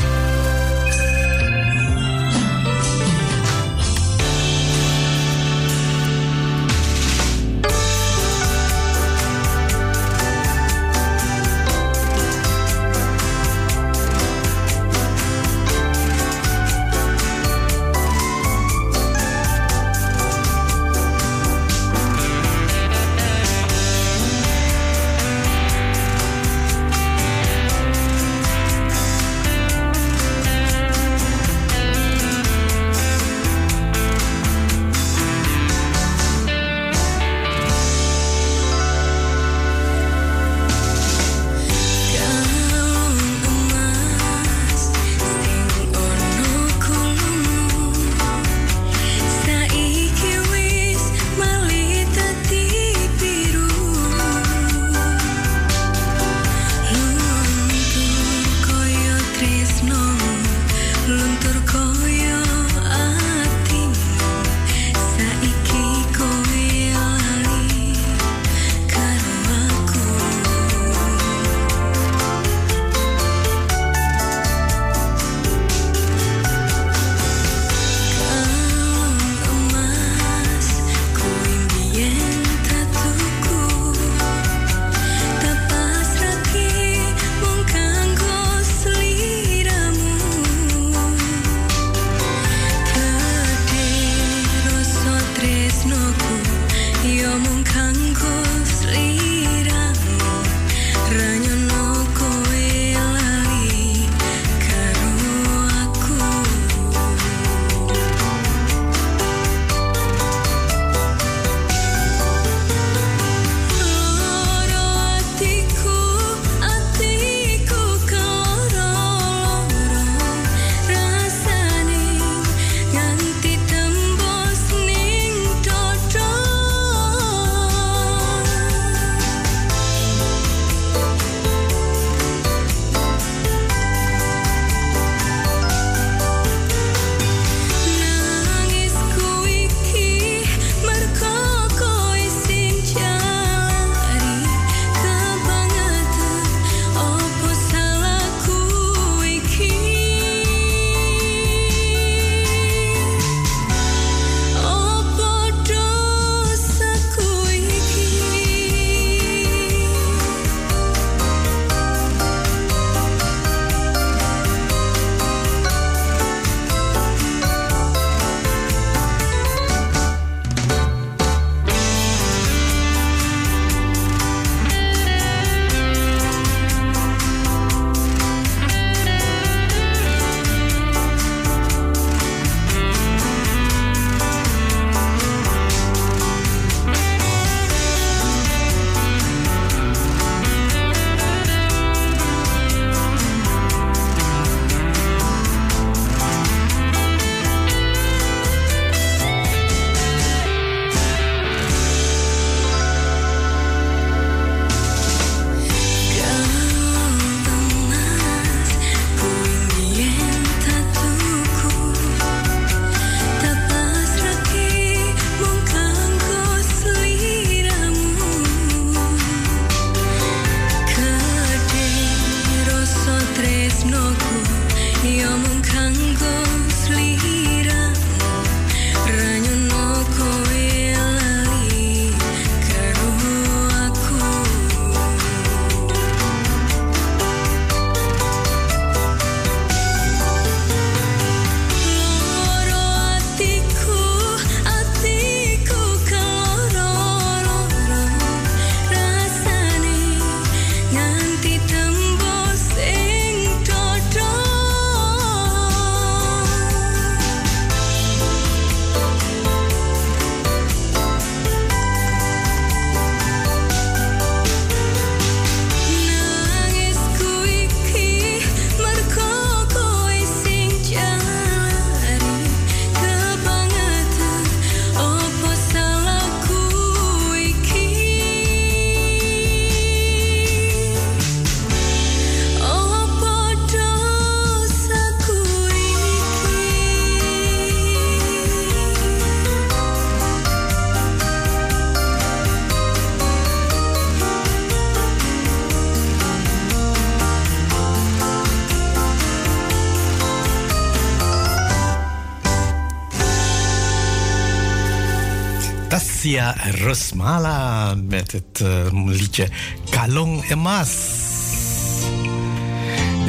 Tassia 306.28 306.54
Rosmala 306.84 307.94
met 307.94 308.32
het 308.32 308.60
uh, 308.62 309.04
liedje 309.06 309.48
Kalong 309.90 310.50
Emas. 310.50 310.90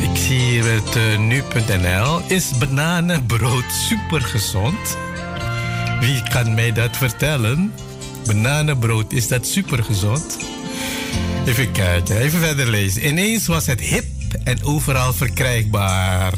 Ik 0.01 0.17
zie 0.17 0.39
hier 0.39 0.71
het 0.71 0.95
uh, 0.95 1.19
nu.nl. 1.19 2.21
Is 2.27 2.57
bananenbrood 2.57 3.63
supergezond? 3.71 4.97
Wie 5.99 6.23
kan 6.29 6.53
mij 6.53 6.71
dat 6.71 6.97
vertellen? 6.97 7.73
Bananenbrood, 8.25 9.13
is 9.13 9.27
dat 9.27 9.47
supergezond? 9.47 10.37
Even 11.45 11.71
kijken, 11.71 12.17
even 12.17 12.39
verder 12.39 12.67
lezen. 12.67 13.07
Ineens 13.07 13.47
was 13.47 13.65
het 13.65 13.81
hip 13.81 14.05
en 14.43 14.63
overal 14.63 15.13
verkrijgbaar. 15.13 16.33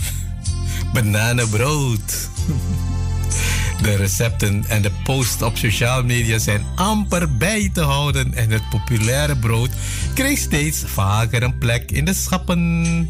Bananenbrood. 0.93 2.29
De 3.81 3.95
recepten 3.95 4.65
en 4.67 4.81
de 4.81 4.90
posts 5.03 5.41
op 5.41 5.57
sociale 5.57 6.03
media 6.03 6.39
zijn 6.39 6.65
amper 6.75 7.37
bij 7.37 7.69
te 7.73 7.81
houden 7.81 8.33
en 8.33 8.49
het 8.49 8.69
populaire 8.69 9.37
brood 9.37 9.69
kreeg 10.13 10.37
steeds 10.39 10.83
vaker 10.85 11.43
een 11.43 11.57
plek 11.57 11.91
in 11.91 12.05
de 12.05 12.13
schappen 12.13 13.09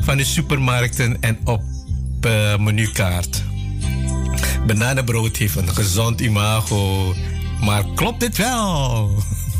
van 0.00 0.16
de 0.16 0.24
supermarkten 0.24 1.16
en 1.20 1.38
op 1.44 1.62
uh, 2.26 2.56
menukaart. 2.56 3.42
Bananenbrood 4.66 5.36
heeft 5.36 5.56
een 5.56 5.74
gezond 5.74 6.20
imago, 6.20 7.14
maar 7.60 7.84
klopt 7.94 8.20
dit 8.20 8.36
wel? 8.36 9.10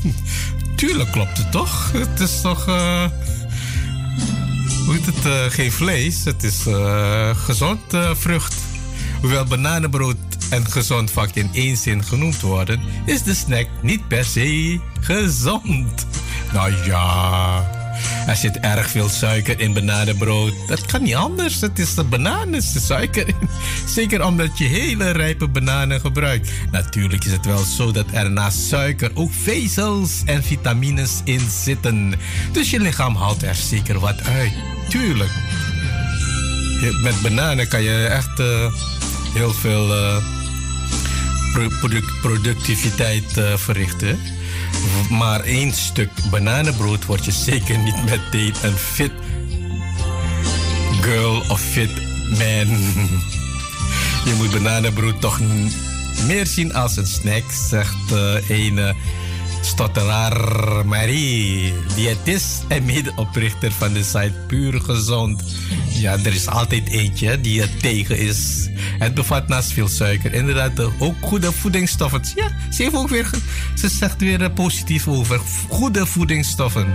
Tuurlijk 0.76 1.12
klopt 1.12 1.38
het 1.38 1.52
toch? 1.52 1.92
Het 1.92 2.20
is 2.20 2.40
toch. 2.40 2.68
Uh, 2.68 3.04
hoe 4.86 4.94
het? 4.94 5.26
Uh, 5.26 5.32
geen 5.48 5.72
vlees, 5.72 6.24
het 6.24 6.42
is 6.42 6.66
gezond 7.34 7.80
vrucht. 8.12 8.54
Hoewel 9.20 9.44
bananenbrood 9.44 10.16
en 10.50 10.70
gezond 10.70 11.10
vak 11.10 11.30
in 11.34 11.50
één 11.52 11.76
zin 11.76 12.04
genoemd 12.04 12.40
worden, 12.40 12.80
is 13.04 13.22
de 13.22 13.34
snack 13.34 13.66
niet 13.82 14.08
per 14.08 14.24
se 14.24 14.80
gezond. 15.00 16.06
Nou 16.52 16.72
ja, 16.84 17.64
er 18.26 18.36
zit 18.36 18.58
erg 18.58 18.90
veel 18.90 19.08
suiker 19.08 19.60
in 19.60 19.72
bananenbrood. 19.72 20.52
Dat 20.66 20.86
kan 20.86 21.02
niet 21.02 21.14
anders. 21.14 21.60
Het 21.60 21.78
is 21.78 21.94
de 21.94 22.04
bananen, 22.04 22.52
de 22.72 22.80
suiker. 22.80 23.26
Zeker 23.86 24.24
omdat 24.24 24.58
je 24.58 24.64
hele 24.64 25.10
rijpe 25.10 25.48
bananen 25.48 26.00
gebruikt. 26.00 26.50
Natuurlijk 26.70 27.24
is 27.24 27.32
het 27.32 27.46
wel 27.46 27.64
zo 27.64 27.92
dat 27.92 28.06
er 28.12 28.30
naast 28.30 28.58
suiker 28.58 29.10
ook 29.14 29.32
vezels 29.32 30.22
en 30.24 30.42
vitamines 30.42 31.20
in 31.24 31.50
zitten. 31.50 32.14
Dus 32.52 32.70
je 32.70 32.80
lichaam 32.80 33.16
haalt 33.16 33.42
er 33.42 33.54
zeker 33.54 33.98
wat 33.98 34.22
uit. 34.24 34.52
Tuurlijk. 34.88 35.30
Met 37.02 37.22
bananen 37.22 37.68
kan 37.68 37.82
je 37.82 38.06
echt 38.06 38.40
uh, 38.40 38.72
heel 39.34 39.52
veel 39.52 39.96
uh, 39.96 40.16
productiviteit 42.20 43.36
uh, 43.38 43.56
verrichten. 43.56 44.18
Maar 45.10 45.40
één 45.40 45.72
stuk 45.72 46.10
bananenbrood 46.30 47.04
word 47.04 47.24
je 47.24 47.30
zeker 47.30 47.78
niet 47.78 48.04
meteen 48.04 48.54
een 48.62 48.76
fit 48.76 49.12
girl 51.00 51.42
of 51.48 51.60
fit 51.60 51.90
man. 52.28 52.76
Je 54.24 54.34
moet 54.36 54.50
bananenbrood 54.50 55.20
toch 55.20 55.40
meer 56.26 56.46
zien 56.46 56.74
als 56.74 56.96
een 56.96 57.06
snack, 57.06 57.44
zegt 57.68 58.12
uh, 58.12 58.48
een 58.48 58.94
stotteraar 59.68 60.86
Marie, 60.86 61.72
diëtist 61.94 62.64
en 62.68 62.84
medeoprichter 62.84 63.72
van 63.72 63.92
de 63.92 64.02
site 64.02 64.32
Puur 64.46 64.80
Gezond. 64.80 65.42
Ja, 65.88 66.12
er 66.12 66.34
is 66.34 66.46
altijd 66.46 66.88
eentje 66.88 67.40
die 67.40 67.62
er 67.62 67.76
tegen 67.76 68.18
is. 68.18 68.68
Het 68.98 69.14
bevat 69.14 69.48
naast 69.48 69.72
veel 69.72 69.88
suiker 69.88 70.32
inderdaad 70.34 70.80
ook 70.98 71.14
goede 71.20 71.52
voedingsstoffen. 71.52 72.22
Ja, 72.34 72.50
ze, 72.72 72.82
heeft 72.82 72.94
ook 72.94 73.08
weer, 73.08 73.30
ze 73.74 73.88
zegt 73.88 74.20
weer 74.20 74.50
positief 74.50 75.08
over 75.08 75.40
goede 75.68 76.06
voedingsstoffen. 76.06 76.94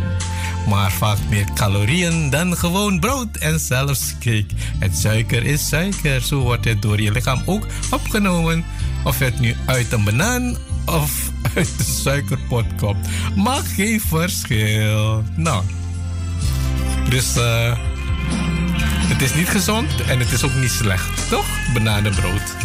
Maar 0.68 0.91
vaak 0.91 1.18
meer 1.30 1.48
calorieën 1.54 2.30
dan 2.30 2.58
gewoon 2.58 3.00
brood 3.00 3.38
en 3.38 3.60
zelfs 3.60 4.14
cake. 4.20 4.45
Het 4.80 4.98
suiker 4.98 5.44
is 5.44 5.68
suiker, 5.68 6.22
zo 6.22 6.40
wordt 6.40 6.66
het 6.66 6.82
door 6.82 7.02
je 7.02 7.12
lichaam 7.12 7.41
ook 7.45 7.66
opgenomen. 7.91 8.66
Of 9.04 9.20
het 9.20 9.40
nu 9.40 9.56
uit 9.66 9.91
een 9.91 10.04
banaan 10.04 10.58
of 10.85 11.31
uit 11.55 11.77
de 11.77 11.84
suikerpot 11.84 12.65
komt. 12.77 13.07
Maakt 13.35 13.68
geen 13.68 14.01
verschil. 14.01 15.23
Nou. 15.35 15.64
Dus 17.10 17.38
uh, 17.38 17.77
het 18.84 19.22
is 19.22 19.34
niet 19.34 19.49
gezond 19.49 20.01
en 20.07 20.19
het 20.19 20.31
is 20.31 20.43
ook 20.43 20.55
niet 20.55 20.72
slecht, 20.72 21.30
toch? 21.30 21.45
Bananenbrood. 21.73 22.55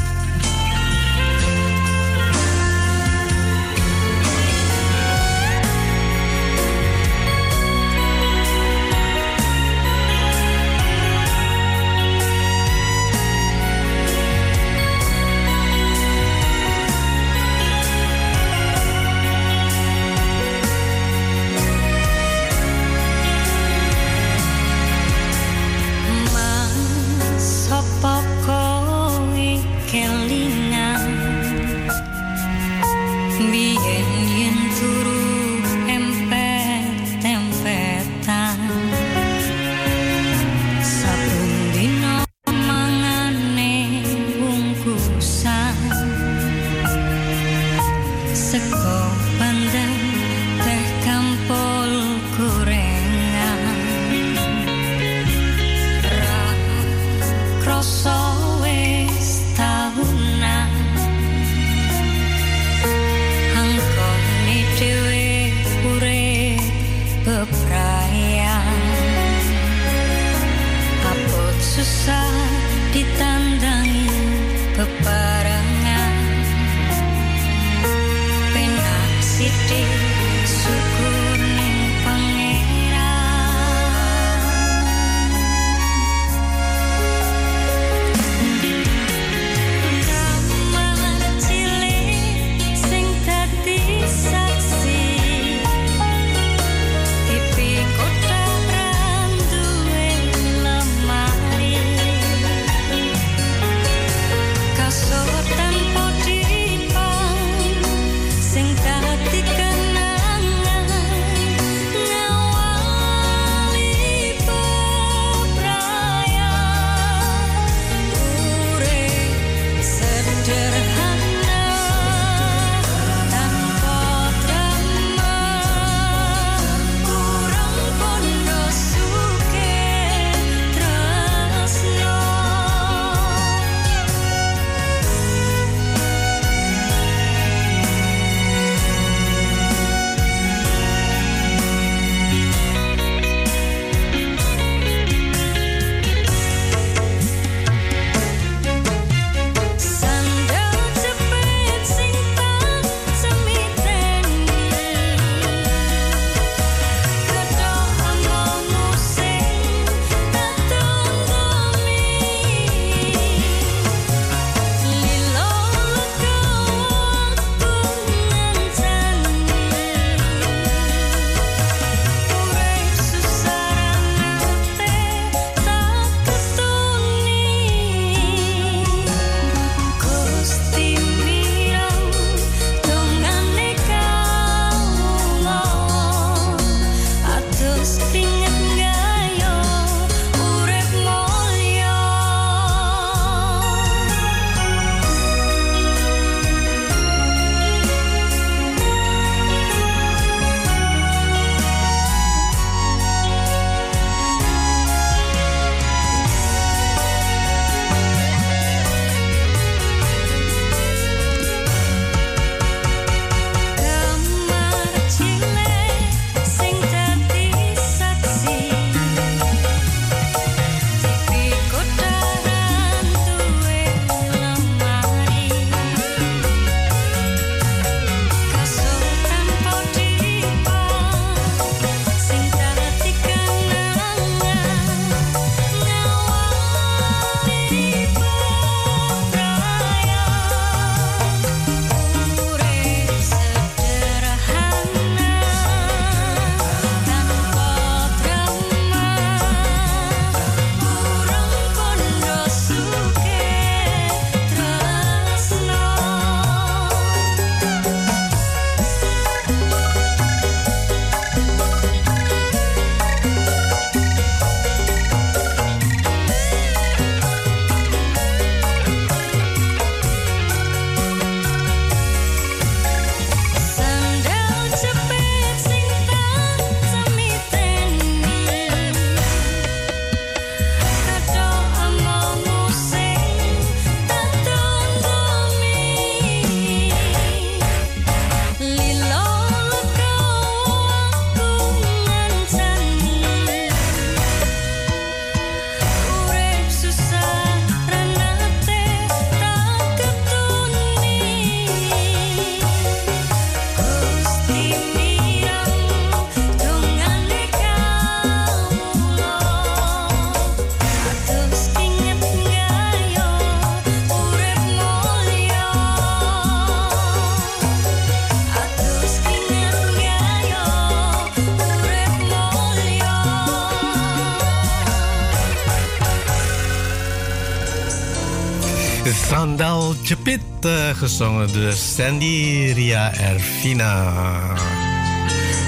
Jepit, 330.09 330.41
uh, 330.67 330.89
gezongen 330.97 331.53
door 331.53 331.73
Sandy 331.73 332.73
Ria 332.75 333.15
Ervina. 333.15 334.13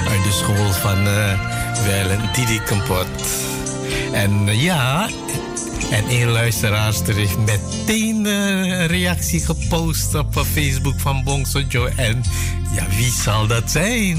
Uit 0.09 0.25
de 0.25 0.31
school 0.33 0.73
van 0.73 1.07
uh, 1.07 1.85
Weilen 1.85 2.31
Didi 2.33 2.61
Kampot. 2.65 3.07
En 4.13 4.47
uh, 4.47 4.63
ja, 4.63 5.09
en 5.91 6.05
een 6.11 6.29
luisteraar 6.29 6.95
heeft 7.05 7.39
meteen 7.39 8.25
een 8.25 8.87
reactie 8.87 9.41
gepost 9.41 10.15
op 10.15 10.45
Facebook 10.53 11.01
van 11.01 11.25
Bongso 11.25 11.61
Joe. 11.69 11.89
En 11.89 12.23
ja, 12.75 12.87
wie 12.97 13.13
zal 13.13 13.47
dat 13.47 13.71
zijn? 13.71 14.19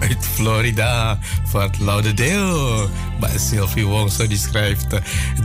Uit 0.00 0.26
Florida, 0.34 1.18
Fort 1.48 1.78
Lauderdale. 1.78 2.88
Maar 3.20 3.38
Sylvie 3.38 3.86
Wongso 3.86 4.26
die 4.26 4.38
schrijft... 4.38 4.86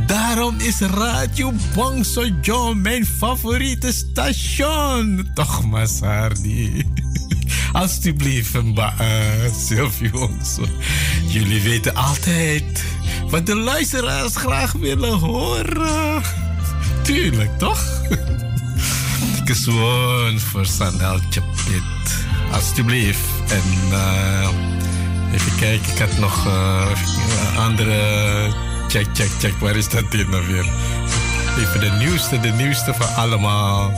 Daarom 0.07 0.59
is 0.59 0.79
Radio 0.79 1.53
Bongso 1.73 2.25
Joe 2.41 2.75
mijn 2.75 3.05
favoriete 3.05 3.91
station. 3.93 5.29
Toch 5.33 5.65
maar, 5.65 5.87
Sardi. 5.87 6.85
Alsjeblieft, 7.71 8.55
uh, 8.55 8.91
Sylvie 9.67 10.11
Wongso. 10.11 10.65
Jullie 11.27 11.61
weten 11.61 11.95
altijd 11.95 12.83
wat 13.29 13.45
de 13.45 13.55
luisteraars 13.55 14.35
graag 14.35 14.71
willen 14.71 15.19
horen. 15.19 16.21
Tuurlijk, 17.01 17.57
toch? 17.57 17.83
Gezwoon 19.45 20.39
voor 20.39 20.65
Sandal 20.65 21.19
Chapit. 21.29 22.25
Alsjeblieft. 22.51 23.40
En 23.51 23.63
uh, 23.91 24.49
even 25.33 25.55
kijken, 25.55 25.91
ik 25.91 25.97
had 25.97 26.17
nog 26.17 26.47
uh, 26.47 27.57
andere. 27.57 27.99
Check, 28.87 29.07
check, 29.13 29.29
check. 29.39 29.53
Waar 29.59 29.75
is 29.75 29.89
dat 29.89 30.11
dit 30.11 30.29
nou 30.29 30.47
weer? 30.47 30.65
Even 31.59 31.79
de 31.79 31.91
nieuwste, 31.99 32.39
de 32.39 32.51
nieuwste 32.51 32.93
van 32.93 33.15
allemaal. 33.15 33.93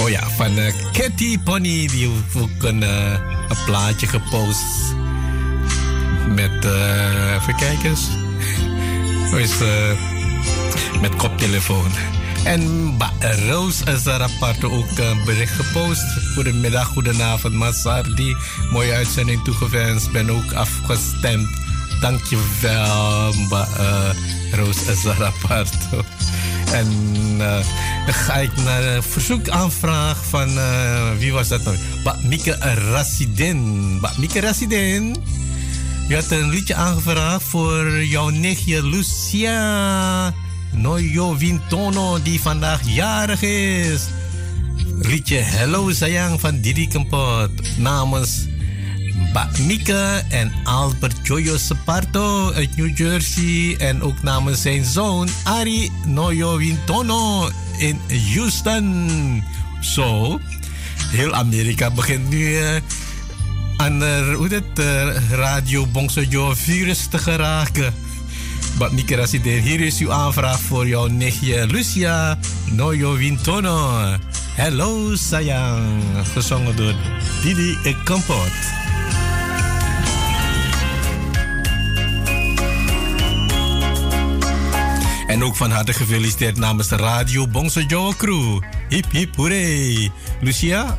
Oh 0.00 0.08
ja, 0.08 0.28
van 0.36 0.58
uh, 0.58 0.72
Cathy 0.92 1.38
Pony. 1.38 1.86
Die 1.86 2.08
heeft 2.08 2.36
ook 2.36 2.62
een, 2.62 2.82
een 2.82 3.64
plaatje 3.66 4.06
gepost. 4.06 4.94
Met, 6.28 6.64
even 7.40 7.56
kijken 7.56 7.88
eens. 7.88 8.08
Is, 9.46 9.54
met 11.00 11.16
koptelefoon. 11.16 11.90
En 12.46 12.96
Roos 13.48 13.82
apart 14.06 14.64
ook 14.64 14.98
een 14.98 15.24
bericht 15.24 15.52
gepost. 15.52 16.04
Goedemiddag, 16.34 16.86
goedenavond, 16.86 17.54
Masardi. 17.54 18.36
Mooie 18.70 18.92
uitzending 18.92 19.44
toegewenst. 19.44 20.12
Ben 20.12 20.30
ook 20.30 20.52
afgestemd. 20.52 21.48
Dankjewel, 22.00 23.34
ba, 23.48 23.68
uh, 23.78 24.10
Roos 24.52 25.06
apart. 25.06 25.74
En 26.72 26.88
uh, 27.38 27.58
dan 28.04 28.14
ga 28.14 28.34
ik 28.34 28.56
naar 28.56 28.84
een 28.84 29.02
verzoekaanvraag 29.02 30.24
van, 30.26 30.58
wie 31.18 31.32
was 31.32 31.48
dat 31.48 31.64
nou? 31.64 31.76
Ba 32.04 32.16
Mieke 32.22 32.56
Rassidin. 32.90 34.00
Ba 34.00 34.12
Mieke 34.18 34.40
Rassidin. 34.40 35.16
Je 36.08 36.14
had 36.14 36.30
een 36.30 36.48
liedje 36.48 36.74
aangevraagd 36.74 37.42
voor 37.42 38.04
jouw 38.04 38.28
nichtje 38.28 38.86
Lucia. 38.86 40.34
Noyo 40.72 41.34
Vintono, 41.34 42.18
die 42.22 42.40
vandaag 42.40 42.80
jarig 42.84 43.42
is. 43.42 44.08
Liedje 44.98 45.36
Hello 45.36 45.92
Sayang 45.92 46.40
van 46.40 46.60
Didi 46.60 46.88
Kempot. 46.88 47.50
Namens 47.76 48.46
Mika 49.66 50.22
en 50.28 50.52
Albert 50.64 51.16
Joyo 51.22 51.56
Separto 51.56 52.52
uit 52.52 52.76
New 52.76 52.98
Jersey. 52.98 53.76
En 53.78 54.02
ook 54.02 54.22
namens 54.22 54.62
zijn 54.62 54.84
zoon 54.84 55.28
Ari 55.44 55.90
Noyo 56.04 56.56
Vintono 56.56 57.50
in 57.78 58.00
Houston. 58.34 59.44
Zo, 59.80 60.40
heel 61.10 61.34
Amerika 61.34 61.90
begint 61.90 62.28
nu 62.28 62.58
aan 63.76 64.02
uh, 64.02 64.34
hoe 64.34 64.48
dit, 64.48 64.78
uh, 64.78 65.30
Radio 65.30 65.86
Bongsojo 65.86 66.54
virus 66.54 67.06
te 67.06 67.18
geraken. 67.18 67.94
Bad 68.78 68.92
Resident, 69.06 69.64
hier 69.64 69.80
is 69.80 69.98
uw 69.98 70.12
aanvraag 70.12 70.60
voor 70.60 70.88
jouw 70.88 71.06
nichtje 71.06 71.66
Lucia 71.66 72.38
Noyo 72.70 73.16
Wintono. 73.16 74.02
Hello 74.54 75.14
sayang, 75.14 76.02
gezongen 76.32 76.76
door 76.76 76.94
Didi 77.42 77.94
Kampot. 78.04 78.52
En 85.26 85.44
ook 85.44 85.56
van 85.56 85.70
harte 85.70 85.92
gefeliciteerd 85.92 86.56
namens 86.56 86.88
de 86.88 86.96
Radio 86.96 87.48
Bongso 87.48 87.80
Joe 87.80 88.16
Crew. 88.16 88.60
Hip 88.88 89.10
hip 89.10 89.36
hooray. 89.36 90.10
Lucia, 90.40 90.98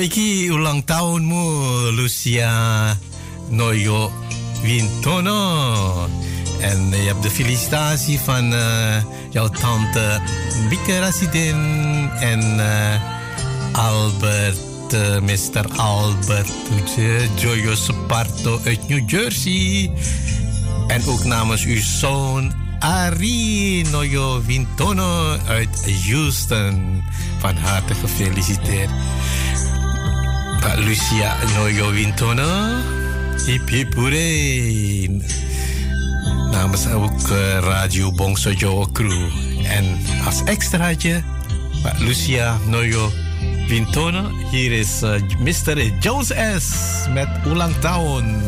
iki 0.00 0.48
ulang 0.48 0.80
tahunmu 0.80 1.44
Lucia 1.92 2.96
Noyo 3.52 4.08
Wintono. 4.62 6.08
En 6.60 6.88
je 6.90 7.08
hebt 7.12 7.22
de 7.22 7.30
felicitatie 7.30 8.18
van 8.18 8.52
uh, 8.52 8.96
jouw 9.30 9.48
tante 9.48 10.20
Rasidin 10.86 11.56
en 12.20 12.40
uh, 12.40 12.94
Albert, 13.72 14.92
uh, 14.94 15.20
Mr. 15.20 15.64
Albert 15.76 16.52
Joyo 17.36 17.74
Sparto 17.74 18.60
uit 18.64 18.88
New 18.88 19.10
Jersey. 19.10 19.92
En 20.88 21.06
ook 21.06 21.24
namens 21.24 21.64
uw 21.64 21.80
zoon 21.80 22.52
Ari 22.78 23.82
Noyo 23.90 24.42
Wintono 24.46 25.36
uit 25.46 25.92
Houston. 26.06 27.02
Van 27.38 27.56
harte 27.56 27.94
gefeliciteerd. 27.94 28.90
Lucia 30.76 31.36
Noyo 31.54 31.90
Wintono. 31.90 32.46
Hip 33.46 33.68
hip 33.68 33.94
hooray. 33.94 35.10
Namens 36.50 36.86
ook 36.86 37.28
Radio 37.60 38.12
Bongso 38.12 38.50
Joe 38.50 38.92
Crew. 38.92 39.28
En 39.64 39.98
als 40.24 40.44
extraatje, 40.44 41.22
Lucia 41.98 42.58
Noyo 42.66 43.10
Wintono. 43.68 44.30
Hier 44.50 44.72
is 44.72 45.02
uh, 45.02 45.14
Mr. 45.38 45.92
Jones 46.00 46.32
S. 46.58 46.68
met 47.14 47.28
Ulang 47.46 47.74
Tahun. 47.80 48.42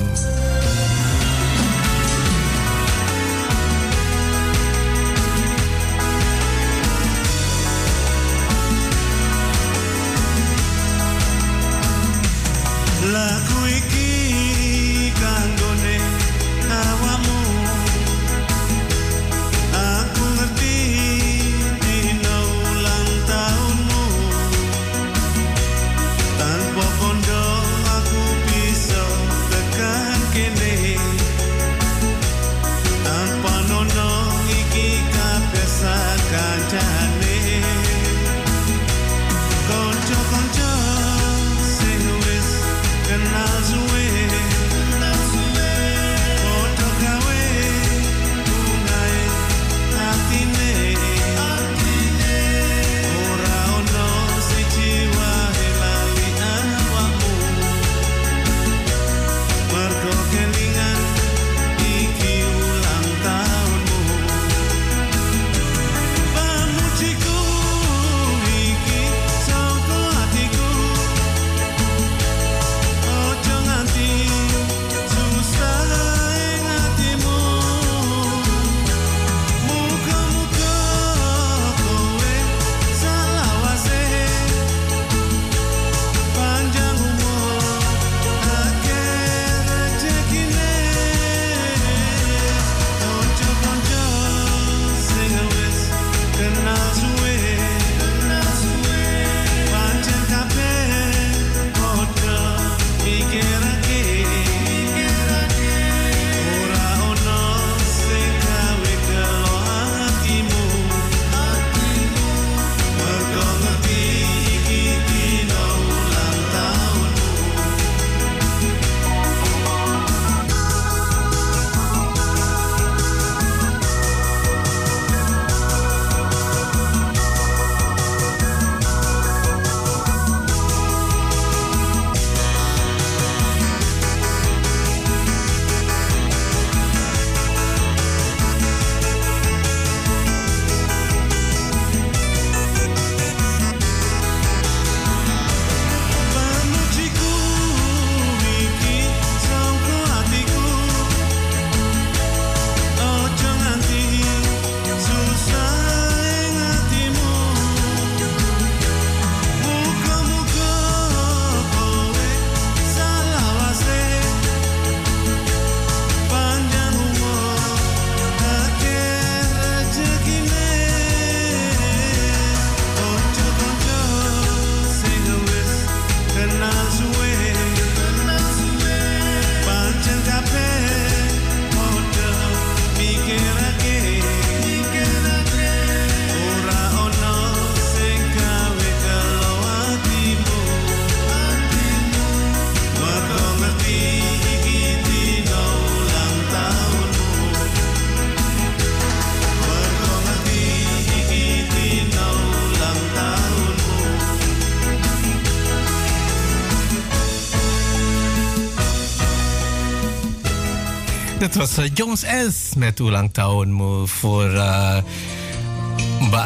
Was 211.76 211.84
uh, 211.84 211.90
Jones 211.94 212.24
S. 212.50 212.74
met 212.74 212.98
Hoe 212.98 213.10
lang 213.10 213.32
tahunmu 213.32 214.06
voor 214.06 214.50
uh, 214.50 214.96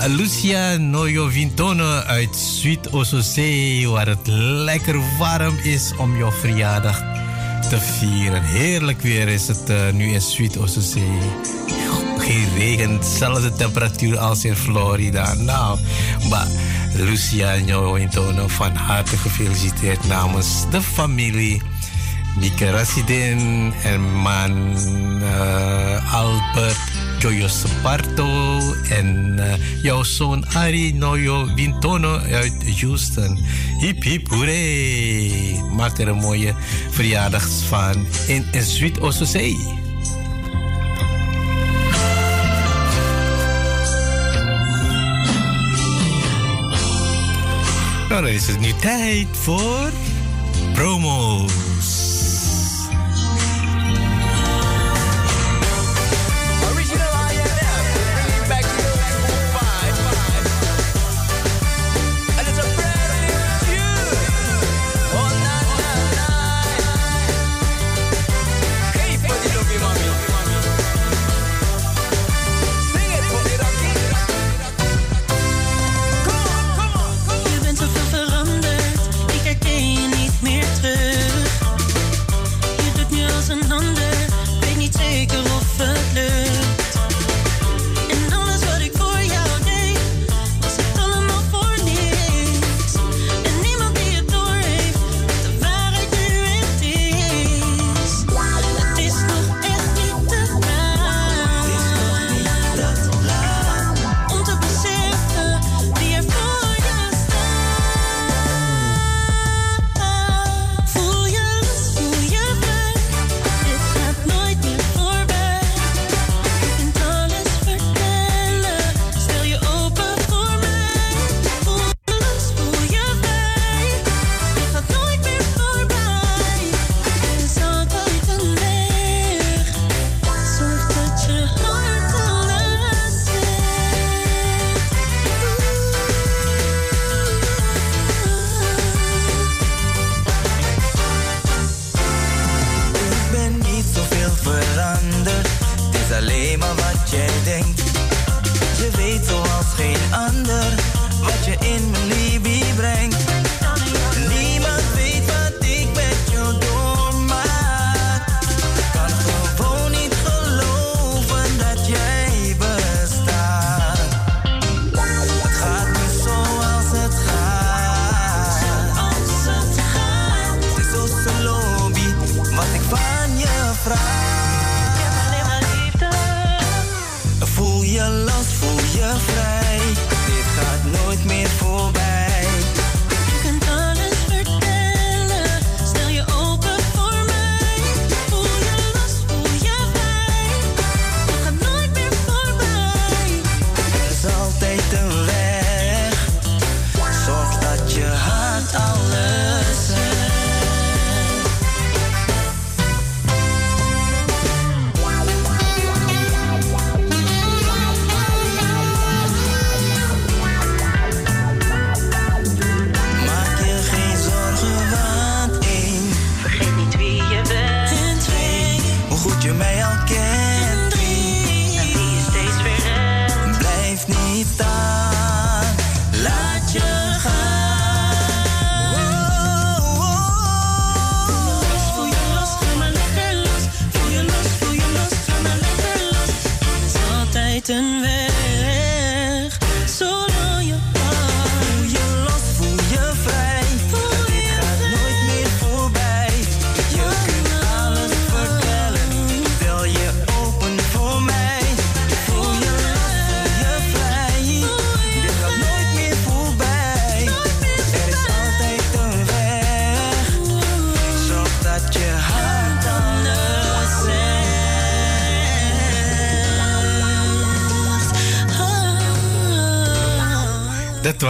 Lucia 0.07 0.77
Noyo 0.77 1.29
Vintono 1.29 2.01
uit 2.01 2.37
Zuid-Ossozee, 2.37 3.89
waar 3.89 4.07
het 4.07 4.27
lekker 4.27 5.01
warm 5.19 5.57
is 5.63 5.93
om 5.99 6.17
jouw 6.17 6.31
verjaardag 6.31 6.99
te 7.69 7.79
vieren. 7.79 8.43
Heerlijk 8.43 9.01
weer 9.01 9.29
is 9.29 9.49
het 9.49 9.71
uh, 9.71 9.77
nu 9.93 10.13
in 10.13 10.21
Zuid-Ossozee. 10.21 11.19
Geen 12.19 12.49
regen, 12.57 13.01
dezelfde 13.01 13.53
temperatuur 13.53 14.19
als 14.19 14.45
in 14.45 14.57
Florida. 14.57 15.35
Nou, 15.35 15.79
maar 16.29 16.47
Lucia 16.95 17.57
Noyo 17.57 17.95
Vintono, 17.95 18.49
van 18.49 18.75
harte 18.75 19.17
gefeliciteerd 19.17 20.09
namens 20.09 20.49
de 20.71 20.83
familie 20.83 21.63
Nicaragüen, 22.37 23.73
herman 23.83 24.77
uh, 24.77 25.97
eh, 25.97 26.15
Albert 26.15 26.79
Joyo 27.19 27.49
Separto 27.49 28.61
en 28.91 29.39
eh, 29.39 29.57
uh, 29.57 29.83
jouw 29.83 30.03
zoon 30.03 30.45
Ari 30.55 30.93
Noyo 30.93 31.49
Vintono 31.55 32.19
uit 32.19 32.81
Houston. 32.81 33.39
Hip 33.81 34.03
hip 34.03 34.29
hooré! 34.29 35.63
Maak 35.73 35.99
er 35.99 36.09
een 36.09 36.17
mooie 36.17 36.55
verjaardag 36.91 37.49
van 37.69 38.07
in 38.27 38.47
een 38.53 38.65
Sweet 38.65 39.01
Nou, 48.09 48.23
dan 48.23 48.29
is 48.29 48.47
het 48.47 48.61
nu 48.61 48.73
tijd 48.81 49.29
voor 49.33 49.91
promo. 50.73 51.45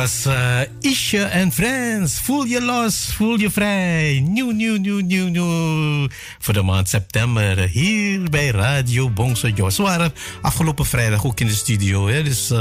was 0.06 0.26
uh, 0.26 0.60
Isje 0.80 1.22
en 1.22 1.52
Friends. 1.52 2.20
Voel 2.20 2.44
je 2.44 2.62
los, 2.62 3.12
voel 3.14 3.38
je 3.38 3.50
vrij. 3.50 4.24
Nieuw, 4.28 4.50
nieuw, 4.50 4.76
nieuw, 4.76 4.98
nieuw, 5.00 5.28
nieuw. 5.28 6.08
Voor 6.38 6.54
de 6.54 6.62
maand 6.62 6.88
september 6.88 7.58
hier 7.58 8.30
bij 8.30 8.50
Radio 8.50 9.10
Bongso 9.10 9.48
Jos. 9.48 9.76
We 9.76 9.82
waren 9.82 10.12
afgelopen 10.42 10.86
vrijdag 10.86 11.26
ook 11.26 11.40
in 11.40 11.46
de 11.46 11.54
studio. 11.54 12.08
Hè? 12.08 12.22
Dus 12.22 12.50
uh, 12.50 12.58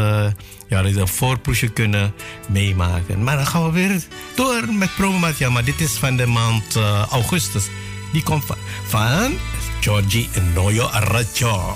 ja, 0.70 0.82
dat 0.82 0.96
een 0.96 1.08
voorproefje 1.08 1.70
kunnen 1.70 2.14
meemaken. 2.48 3.24
Maar 3.24 3.36
dan 3.36 3.48
gaan 3.48 3.66
we 3.66 3.72
weer 3.72 4.02
door 4.36 4.74
met 4.74 4.96
promomateriaal. 4.96 5.52
Maar 5.52 5.66
dit 5.66 5.82
is 5.82 5.92
van 5.92 6.18
de 6.18 6.26
maand 6.26 6.76
eh, 6.76 7.06
augustus. 7.10 7.68
Die 8.12 8.24
komt 8.24 8.46
van, 8.46 8.58
van 8.88 9.38
Georgie 9.82 10.30
Noyo 10.54 10.88
Aracho. 10.88 11.76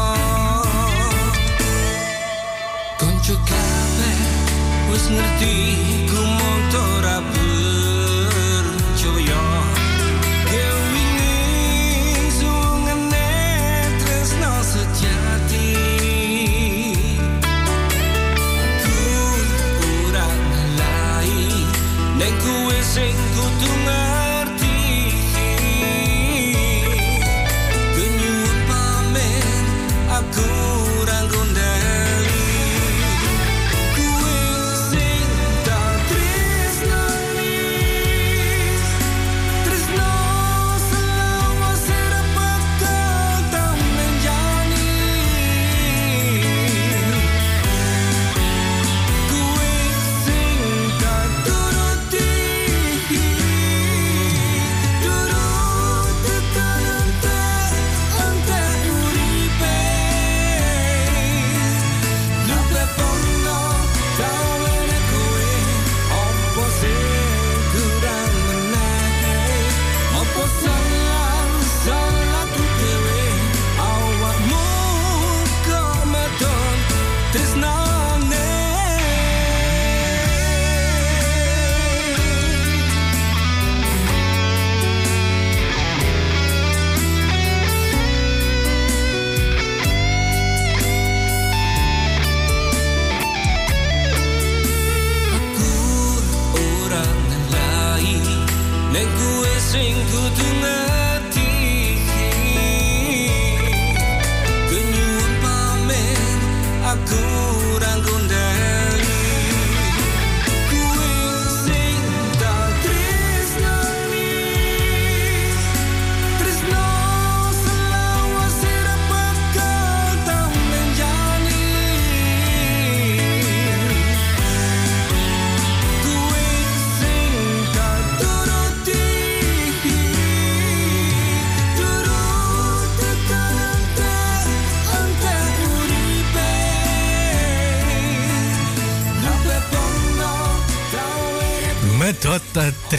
listen 5.09 5.95
to. 5.95 6.00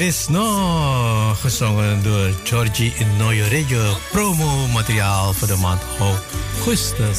Fresno, 0.02 1.34
gezongen 1.40 2.02
door 2.02 2.30
Georgie 2.44 2.92
Noyorejo. 3.18 3.96
Promo 4.10 4.66
materiaal 4.66 5.32
voor 5.32 5.48
de 5.48 5.56
maand 5.56 5.82
augustus. 5.98 7.18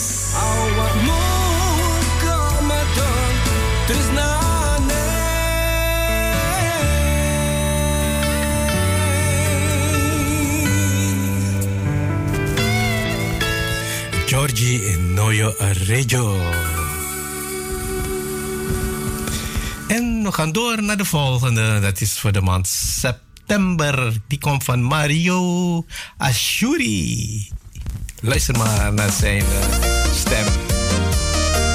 Georgie 14.26 14.98
Noyorejo. 14.98 16.38
We 20.24 20.32
gaan 20.32 20.52
door 20.52 20.84
naar 20.84 20.98
de 20.98 21.06
volgende. 21.06 21.80
Dat 21.80 22.02
is 22.02 22.20
voor 22.20 22.32
de 22.32 22.42
maand 22.42 22.68
september. 22.68 24.14
Die 24.28 24.40
komt 24.40 24.64
van 24.64 24.84
Mario 24.84 25.86
Ashuri. 26.18 27.50
Luister 28.22 28.58
maar 28.58 28.94
naar 28.94 29.12
zijn 29.12 29.42
eh, 29.42 30.12
stem 30.14 30.46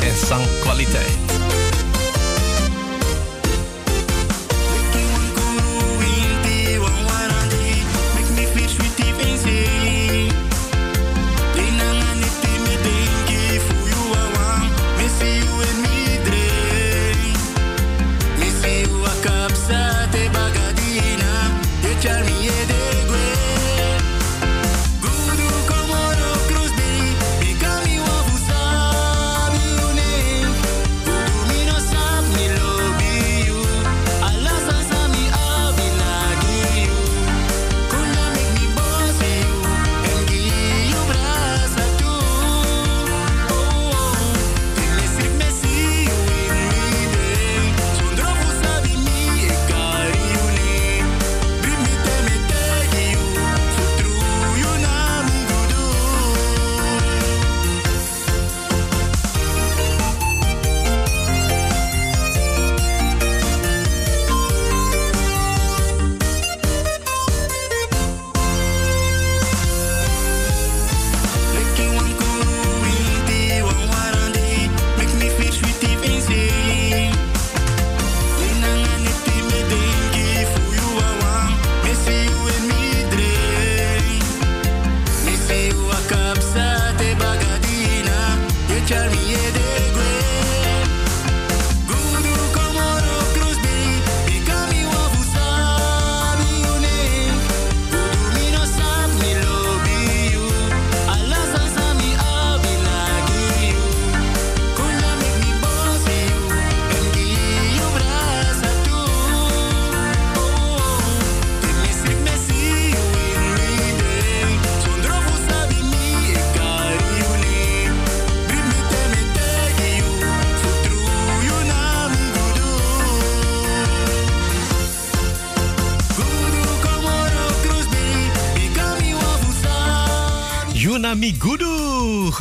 en 0.00 0.26
zangkwaliteit. 0.26 1.27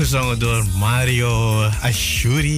Gezongen 0.09 0.39
door 0.39 0.65
Mario 0.77 1.63
Ashuri. 1.81 2.56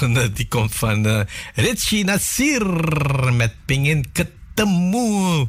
Volgende. 0.00 0.32
Die 0.32 0.48
komt 0.48 0.74
van 0.74 1.06
eh 1.06 1.20
Richie 1.54 2.04
Nasir 2.04 2.66
met 3.32 3.52
Pingin 3.64 4.04
Ketemu. 4.12 5.48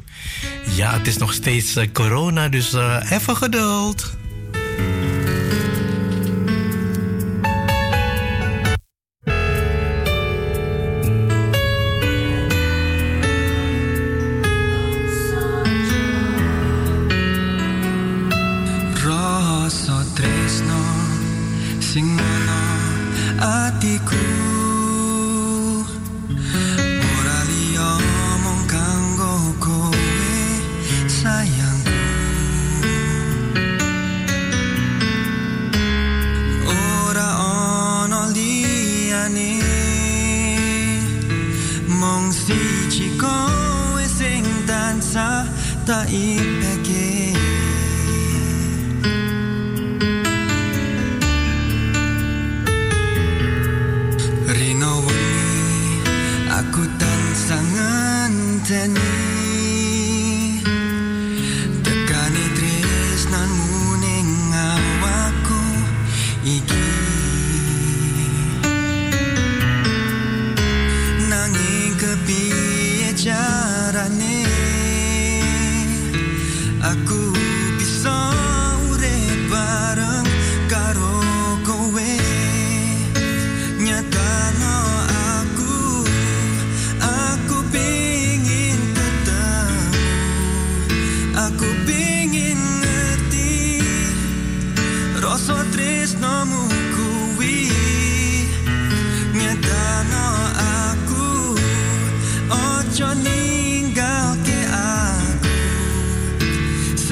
Ja, 0.76 0.92
het 0.92 1.06
is 1.06 1.16
nog 1.16 1.32
steeds 1.32 1.76
eh, 1.76 1.92
corona, 1.92 2.48
dus 2.48 2.72
eh, 2.72 3.10
even 3.10 3.36
geduld. 3.36 4.11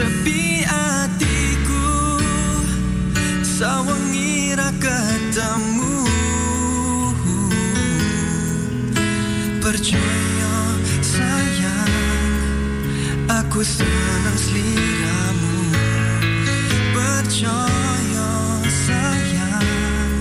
Sepi 0.00 0.64
hatiku 0.64 2.16
Sawengi 3.44 4.56
ra 4.56 4.72
ketemu. 4.80 6.08
Percaya 9.60 10.56
sayang 11.04 11.92
Aku 13.28 13.60
senang 13.60 14.38
seliramu. 14.40 15.68
Percaya 16.96 18.32
sayang 18.72 20.16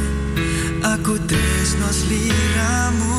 Aku 0.83 1.15
tresno 1.23 1.87
seliramu 1.87 3.18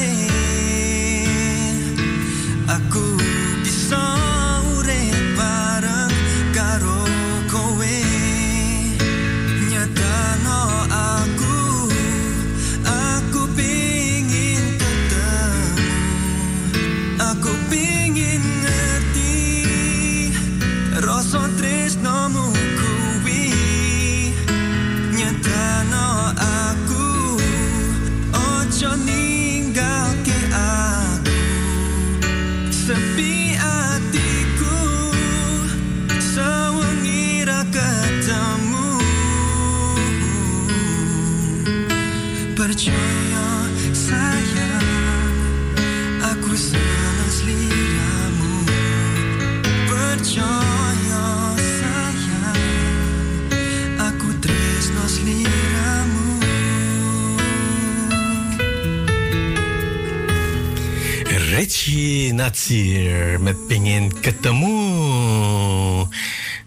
Natsir 62.11 63.39
met 63.41 63.67
Pingin 63.67 64.19
Ketemu. 64.19 66.05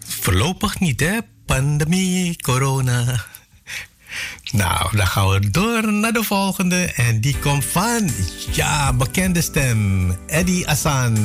Voorlopig 0.07 0.79
niet, 0.79 0.99
hè? 0.99 1.17
Pandemie, 1.45 2.41
corona. 2.41 3.25
Nou, 4.51 4.97
dan 4.97 5.07
gaan 5.07 5.29
we 5.29 5.49
door 5.49 5.93
naar 5.93 6.11
de 6.11 6.23
volgende. 6.23 6.93
En 6.95 7.21
die 7.21 7.37
komt 7.39 7.65
van, 7.65 8.09
ja, 8.51 8.93
bekende 8.93 9.41
stem. 9.41 10.11
Eddie 10.27 10.67
Assan. 10.67 11.15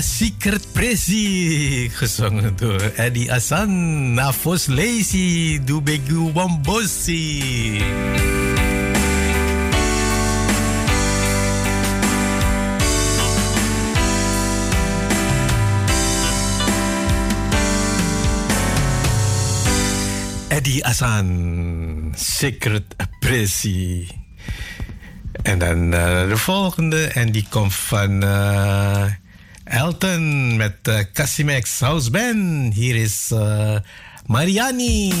Secret 0.00 0.72
Prezi. 0.72 1.90
Gezongen 1.92 2.56
door 2.56 2.80
Eddie 2.80 3.32
Assan. 3.32 4.14
Nafos 4.14 4.66
Lazy. 4.66 5.60
Dubegu 5.64 6.32
Wambosi. 6.32 7.82
Eddie 20.48 20.84
Assan. 20.84 22.12
Secret 22.16 22.96
Prezi. 23.20 24.08
En 25.42 25.58
dan 25.58 25.94
eh, 25.94 26.28
de 26.28 26.36
volgende. 26.36 27.06
En 27.06 27.32
die 27.32 27.46
komt 27.50 27.74
van... 27.74 28.22
Eh, 28.22 29.04
met 30.56 30.88
uh, 30.88 31.00
Casimex 31.12 31.80
House 31.80 32.10
Hier 32.74 32.96
is 32.96 33.30
eh, 33.30 33.76
Mariani. 34.26 35.12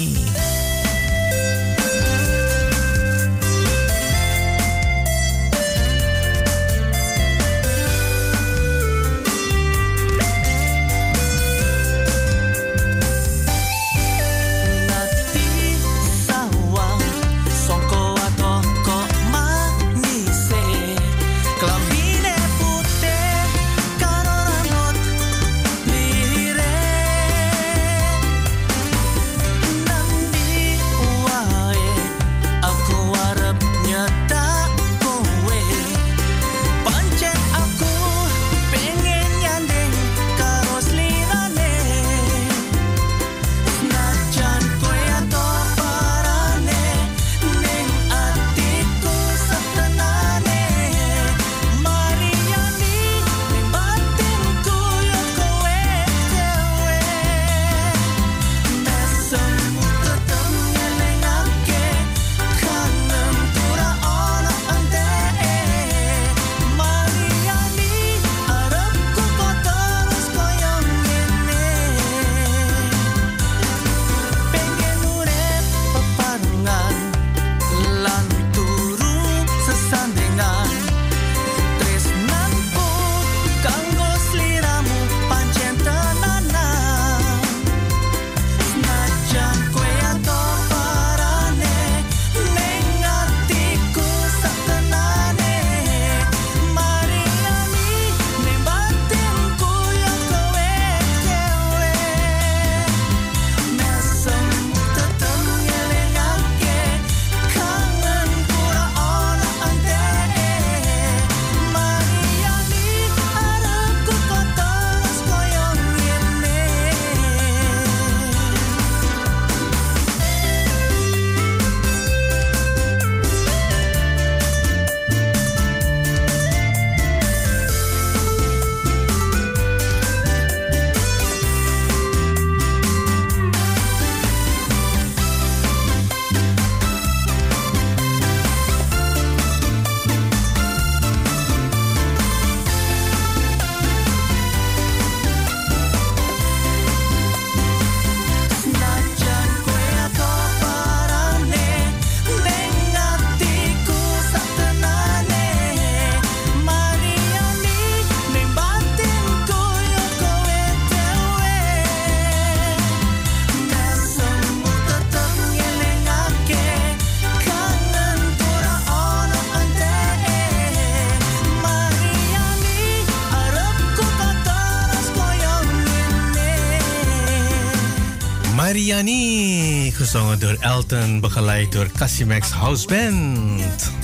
door 180.18 180.56
Elton, 180.60 181.20
begeleid 181.20 181.72
door 181.72 181.86
Casimax 181.98 182.50
House 182.50 182.86
Band. 182.86 183.97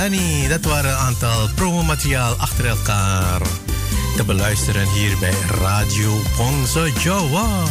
Dani, 0.00 0.48
Dat 0.48 0.64
waren 0.64 0.90
een 0.90 0.96
aantal 0.96 1.48
promomateriaal 1.54 2.34
achter 2.34 2.66
elkaar. 2.66 3.40
Te 4.16 4.24
beluisteren 4.24 4.88
hier 4.88 5.18
bij 5.18 5.34
Radio 5.60 6.20
Pongso 6.36 6.86
Jawa. 6.86 7.64